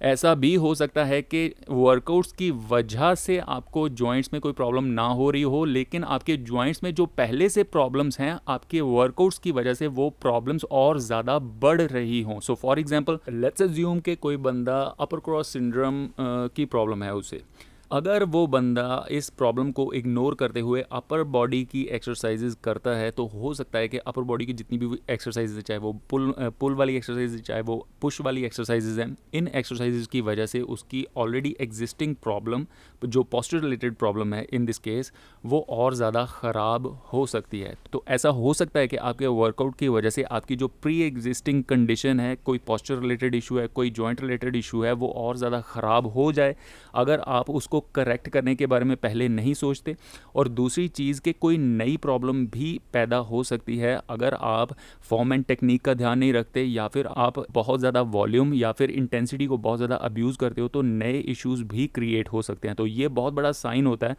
ऐसा 0.00 0.34
भी 0.34 0.54
हो 0.54 0.74
सकता 0.74 1.04
है 1.04 1.20
कि 1.22 1.46
वर्कआउट्स 1.68 2.32
की 2.32 2.50
वजह 2.70 3.14
से 3.14 3.38
आपको 3.38 3.88
जॉइंट्स 3.90 4.30
में 4.32 4.40
कोई 4.42 4.52
प्रॉब्लम 4.52 4.84
ना 4.84 5.06
हो 5.08 5.30
रही 5.30 5.42
हो, 5.42 5.64
लेकिन 5.64 6.04
आपके 6.04 6.36
जॉइंट्स 6.36 6.82
में 6.84 6.92
जो 6.94 7.06
पहले 7.08 7.48
से 7.48 7.62
प्रॉब्लम्स 7.64 8.20
हैं, 8.20 8.38
आपके 8.48 8.80
वर्कआउट्स 8.80 9.38
की 9.38 9.52
वजह 9.52 9.74
से 9.74 9.86
वो 9.88 10.08
प्रॉब्लम्स 10.22 10.64
और 10.72 10.98
ज़्यादा 11.00 11.38
बढ़ 11.38 11.80
रही 11.82 12.20
हों। 12.22 12.38
So 12.40 12.54
for 12.54 12.78
example 12.78 13.18
let's 13.30 13.62
assume 13.62 14.00
के 14.00 14.14
कोई 14.16 14.36
बंदा 14.38 14.80
अपर 15.00 15.20
क्रॉस 15.20 15.48
सिंड्रोम 15.48 16.08
की 16.20 16.64
प्रॉब्लम 16.66 17.02
है 17.02 17.14
उसे। 17.14 17.42
अगर 17.90 18.22
वो 18.24 18.46
बंदा 18.46 19.06
इस 19.10 19.28
प्रॉब्लम 19.30 19.70
को 19.72 19.92
इग्नोर 19.92 20.34
करते 20.34 20.60
हुए 20.60 20.80
अपर 20.92 21.22
बॉडी 21.26 21.62
की 21.64 21.82
एक्सरसाइजेज 21.90 22.56
करता 22.64 22.90
है 22.90 23.10
तो 23.10 23.24
हो 23.26 23.52
सकता 23.54 23.78
है 23.78 23.88
कि 23.88 23.98
अपर 23.98 24.22
बॉडी 24.22 24.46
की 24.46 24.52
जितनी 24.52 24.78
भी 24.78 24.98
एक्सरसाइजेज 25.10 25.64
चाहे 25.64 25.78
वो 25.80 25.92
पुल 26.10 26.32
पुल 26.60 26.74
वाली 26.74 26.96
एक्सरसाइज 26.96 27.40
चाहे 27.42 27.62
वो 27.62 27.86
पुश 28.02 28.20
वाली 28.20 28.44
एक्सरसाइजेज 28.44 28.98
हैं, 28.98 29.16
इन 29.34 29.48
एक्सरसाइजेज 29.48 30.06
की 30.06 30.20
वजह 30.20 30.46
से 30.46 30.60
उसकी 30.60 31.06
ऑलरेडी 31.16 31.54
एग्जिस्टिंग 31.60 32.14
प्रॉब्लम 32.16 32.66
जो 33.04 33.22
पॉस्टर 33.24 33.60
रिलेटेड 33.60 33.94
प्रॉब्लम 33.94 34.34
है 34.34 34.46
इन 34.52 34.66
दिस 34.66 34.78
केस 34.78 35.12
वो 35.44 35.64
और 35.70 35.94
ज़्यादा 35.94 36.24
ख़राब 36.26 36.86
हो 37.12 37.24
सकती 37.26 37.60
है। 37.60 37.74
तो 37.92 38.04
ऐसा 38.08 38.28
हो 38.30 38.54
सकता 38.54 38.80
है 38.80 38.88
कि 38.88 38.96
आपके 38.98 39.26
वर्कआउट 39.28 39.76
की 39.78 39.88
वजह 39.88 40.10
से 40.10 40.22
आपकी 40.24 40.56
जो 40.56 40.68
प्री 40.82 41.00
एग्जिस्टिंग 41.02 41.62
कंडीशन 41.64 42.20
है, 42.20 42.34
कोई 42.36 42.58
पॉस्चर 42.58 42.98
रिलेटेड 42.98 43.34
इशू 43.34 43.58
है, 43.58 43.66
कोई 43.68 43.90
जॉइंट 43.92 44.20
रिलेटेड 44.20 44.56
इशू 44.56 44.82
है, 44.82 44.92
वो 44.92 45.08
और 45.08 45.36
ज़्यादा 45.36 45.60
ख़राब 45.62 46.06
हो 46.08 46.30
जाए। 46.32 46.56
अगर 46.94 47.20
आप 47.28 47.50
उसको 47.50 47.77
करेक्ट 47.94 48.28
करने 48.28 48.54
के 48.54 48.66
बारे 48.66 48.84
में 48.84 48.96
पहले 48.96 49.28
नहीं 49.28 49.54
सोचते 49.54 49.96
और 50.34 50.48
दूसरी 50.50 50.86
चीज़ 50.90 51.20
के 51.20 51.32
कोई 51.34 51.58
नई 51.58 51.96
प्रॉब्लम 51.96 52.44
भी 52.48 52.78
पैदा 52.92 53.16
हो 53.18 53.42
सकती 53.44 53.76
है। 53.78 53.98
अगर 54.10 54.34
आप 54.34 54.72
फॉर्म 55.10 55.32
एंड 55.32 55.44
टेक्निक 55.44 55.82
का 55.82 55.94
ध्यान 55.94 56.18
नहीं 56.18 56.32
रखते 56.32 56.62
या 56.62 56.86
फिर 56.88 57.06
आप 57.08 57.44
बहुत 57.52 57.80
ज़्यादा 57.80 58.02
वॉल्यूम 58.10 58.54
या 58.54 58.72
फिर 58.72 58.90
इंटेंसिटी 58.90 59.46
को 59.46 59.56
बहुत 59.58 59.78
ज़्यादा 59.78 59.96
अब्यूज़ 59.98 60.38
करते 60.38 60.60
हो 60.60 60.68
तो 60.68 60.82
नए 60.82 61.18
इश्यूज़ 61.18 61.64
भी 61.64 61.86
क्रिएट 61.88 62.28
हो 62.28 62.42
सकते 62.42 62.68
हैं। 62.68 62.76
तो 62.76 62.86
ये 62.86 63.08
बहुत 63.10 63.34
बड़ा 63.34 63.52
साइन 63.54 63.86
होता 63.86 64.06
है 64.06 64.16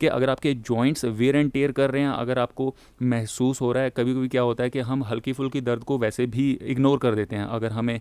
कि 0.00 0.06
अगर 0.08 0.30
आपके 0.30 0.54
जॉइंट्स 0.54 1.04
वेयर 1.04 1.36
एंड 1.36 1.50
टेयर 1.52 1.72
कर 1.72 1.90
रहे 1.90 2.02
हैं, 2.02 2.10
अगर 2.10 2.38
आपको 2.38 2.74
महसूस 3.04 3.60
हो 3.60 3.70
रहा 3.72 3.82
है 3.82 3.90
कभी 3.90 4.14
कभी 4.14 4.28
क्या 4.28 4.42
होता 4.42 4.64
है 4.64 4.70
कि 4.70 4.80
हम 4.82 5.02
हल्की 5.04 5.32
फुल्की 5.32 5.60
दर्द 5.62 5.84
को 5.84 5.98
वैसे 5.98 6.26
भी 6.28 6.50
इग्नोर 6.64 6.98
कर 6.98 7.14
देते 7.14 7.36
हैं। 7.36 7.44
अगर 7.46 7.72
हमें 7.72 8.00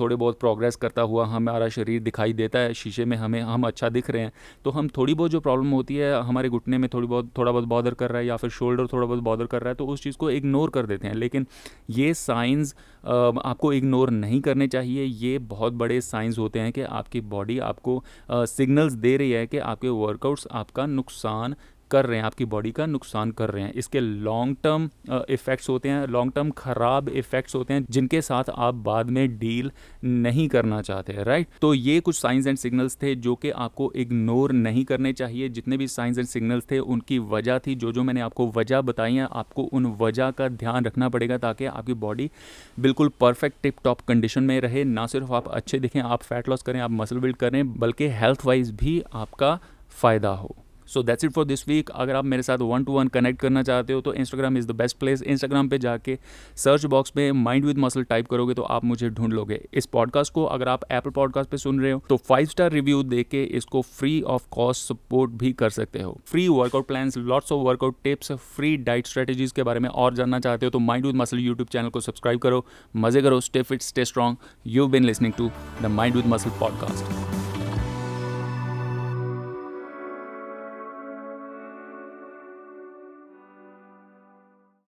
थोड़े 0.00 0.16
बहुत 0.16 0.38
प्रोग्रेस 0.40 0.76
करता 0.76 1.02
हुआ 1.02 1.26
हमारा 1.26 1.68
शरीर 1.70 2.00
दिखाई 2.02 2.32
देता 2.32 2.58
है, 2.58 2.74
शीशे 2.74 3.04
में 3.04 3.16
हमें, 3.16 3.40
हम 3.42 3.66
अच्छा 3.66 3.88
दिख 3.88 4.10
रहे 4.10 4.22
हैं 4.22 4.32
तो 4.64 4.70
हम 4.70 4.88
थोड़ी 4.88 5.14
बहुत 5.14 5.30
जो 5.30 5.40
प्रॉब्लम 5.40 5.70
होती 5.70 5.96
है, 5.96 6.12
हमारे 6.20 6.48
घुटने 6.48 6.78
में 6.78 6.88
थोड़ी 6.94 7.06
बहुत, 7.06 7.30
थोड़ा 7.38 7.52
बहुत 7.52 7.64
बॉदर 7.64 7.94
कर 7.94 8.10
रहा 8.10 8.20
है 8.20 8.26
या 8.26 8.36
फिर 8.36 8.50
शोल्डर 8.50 8.86
थोड़ा 8.86 9.06
बहुत 9.06 9.20
बॉदर 9.22 9.46
कर 9.46 9.60
रहा 9.60 9.68
है 9.68 9.74
तो 9.74 9.86
उस 9.86 10.02
चीज़ 10.02 10.16
को 10.16 10.30
इग्नोर 10.30 10.70
कर 10.70 10.86
देते 10.86 11.06
हैं। 11.06 11.14
लेकिन 11.14 11.46
ये 11.90 12.12
साइंस 12.14 12.74
आपको 13.06 13.72
इग्नोर 13.72 14.10
नहीं 14.10 14.40
करने 14.40 14.68
चाहिए। 14.68 15.04
ये 15.04 15.38
बहुत 15.38 15.72
बड़े 15.74 16.00
साइंस 16.00 16.38
होते 16.38 16.60
हैं 16.60 16.72
कि 16.72 16.82
आपकी 16.82 17.20
बॉडी 17.20 17.58
आपको 17.60 18.02
सिग्नल्स 18.30 18.92
दे 18.94 19.16
रही 19.16 19.30
है 19.30 19.46
कि 19.46 19.58
आपके 19.58 19.88
वर्कआउट्स 19.88 20.46
आपका 20.52 20.86
नुकसान 20.86 21.54
कर 21.90 22.06
रहे 22.06 22.18
हैं, 22.18 22.24
आपकी 22.24 22.44
बॉडी 22.46 22.70
का 22.72 22.86
नुकसान 22.86 23.30
कर 23.32 23.50
रहे 23.50 23.62
हैं। 23.64 23.72
इसके 23.74 24.00
लॉन्ग 24.00 24.56
टर्म 24.62 24.88
इफ़ेक्ट्स 25.30 25.68
होते 25.68 25.88
हैं 25.88 26.06
लॉन्ग 26.08 26.32
टर्म 26.32 26.50
ख़राब 26.58 27.08
इफ़ेक्ट्स 27.10 27.54
होते 27.54 27.74
हैं, 27.74 27.84
जिनके 27.90 28.20
साथ 28.22 28.50
आप 28.50 28.74
बाद 28.84 29.10
में 29.10 29.38
डील 29.38 29.70
नहीं 30.04 30.48
करना 30.48 30.80
चाहते 30.82 31.22
राइट 31.24 31.48
तो 31.60 31.72
ये 31.74 31.98
कुछ 32.00 32.16
साइंस 32.16 32.46
एंड 32.46 32.58
सिग्नल्स 32.58 32.96
थे 33.02 33.14
जो 33.16 33.34
कि 33.34 33.50
आपको 33.52 33.90
इग्नोर 33.96 34.52
नहीं 34.54 34.84
करने 34.84 35.12
चाहिए। 35.12 35.48
जितने 35.50 35.76
भी 35.76 35.86
साइंस 35.88 36.18
एंड 36.18 36.26
सिग्नल्स 36.28 36.64
थे, 36.70 36.78
उनकी 36.78 37.18
वजह 37.20 37.58
थी। 37.58 37.74
जो 37.74 37.92
जो 37.92 38.02
मैंने 38.02 38.20
आपको 38.20 38.46
वजह 38.52 38.80
बताई 38.82 39.14
है, 39.14 39.28
आपको 39.32 39.62
उन 39.64 39.86
वजह 40.00 40.30
का 40.30 40.48
ध्यान 40.50 40.84
रखना 40.84 41.08
पड़ेगा 41.08 41.38
ताकि 41.38 41.64
आपकी 41.66 41.94
बॉडी 41.96 42.30
बिल्कुल 42.78 43.10
परफेक्ट 43.20 43.56
टिप 43.62 43.76
टॉप 43.84 44.00
कंडीशन 44.08 44.42
में 44.42 44.60
रहे। 44.60 44.84
ना 44.86 45.06
सिर्फ़ 45.08 45.32
आप 45.32 45.48
अच्छे 45.50 45.78
दिखें, 45.78 46.00
आप 46.00 46.22
फैट 46.22 46.48
लॉस 46.48 46.62
करें, 46.62 46.80
आप 46.80 46.90
मसल 46.92 47.18
बिल्ड 47.18 47.36
करें, 47.36 47.62
बल्कि 47.74 48.08
हेल्थ 48.14 48.46
वाइज 48.46 48.70
भी 48.76 49.02
आपका 49.14 49.58
फ़ायदा 49.92 50.30
हो। 50.30 50.54
So 50.88 51.02
that's 51.02 51.24
it 51.24 51.30
for 51.30 51.44
this 51.44 51.66
week 51.68 51.90
अगर 51.90 52.16
आप 52.16 52.24
मेरे 52.24 52.42
साथ 52.42 52.58
वन 52.58 52.84
टू 52.84 52.92
वन 52.92 53.08
कनेक्ट 53.08 53.40
करना 53.40 53.62
चाहते 53.62 53.92
हो 53.92 54.00
तो 54.00 54.14
Instagram 54.14 54.56
is 54.58 54.66
the 54.66 54.74
best 54.74 54.98
place 54.98 55.22
Instagram 55.22 55.68
पे 55.68 55.78
जाके 55.78 56.18
सर्च 56.56 56.84
बॉक्स 56.86 57.12
में 57.16 57.30
माइंड 57.32 57.64
विद 57.64 57.78
मसल 57.78 58.02
टाइप 58.04 58.28
करोगे 58.28 58.54
तो 58.54 58.62
आप 58.62 58.84
मुझे 58.84 59.10
ढूंढ 59.10 59.32
लोगे। 59.32 59.60
इस 59.74 59.86
पॉडकास्ट 59.86 60.32
को 60.32 60.44
अगर 60.46 60.68
आप 60.68 60.84
एप्पल 60.92 61.10
पॉडकास्ट 61.10 61.50
पे 61.50 61.56
सुन 61.56 61.80
रहे 61.80 61.92
हो 61.92 62.02
तो 62.08 62.16
फाइव 62.28 62.46
स्टार 62.46 62.72
रिव्यू 62.72 63.02
दे 63.02 63.22
के 63.22 63.44
इसको 63.56 63.82
फ्री 63.82 64.20
ऑफ़ 64.22 64.46
कॉस्ट 64.50 64.88
सपोर्ट 64.88 65.30
भी 65.32 65.52
कर 65.52 65.70
सकते 65.70 66.02
हो। 66.02 66.16
Free 66.26 66.46
workout 66.48 66.86
plan 66.88 67.10
lots 67.18 67.52
of 67.52 67.66
workout 67.66 67.96
tips 68.04 68.32
free 68.32 68.76
diet 68.78 69.06
strategies 69.06 69.52
के 69.52 69.62
बारे 69.62 69.80
में 69.80 69.88
और 69.88 70.14
जानना 70.14 70.40
चाहते 70.40 70.66
हो 70.66 70.70
तो 70.70 70.78
mind 70.78 71.06
with 71.06 71.16
muscle 71.16 71.38
YouTube 71.38 71.68
channel 71.68 71.88
को 71.88 72.00
सब्सक्राइब 72.00 72.38
करो। 72.38 72.64
मज़े 72.96 73.22
करो 73.22 73.40
stay 73.40 73.62
fit 73.62 73.82
stay 73.82 74.04
strong 74.04 74.36
you 74.66 74.86
been 74.86 75.04
listening 75.04 75.32
to 75.32 75.50
the 75.82 75.86
mind 75.86 76.16
with 76.16 76.26
muscle 76.26 76.50
podcast 76.60 77.37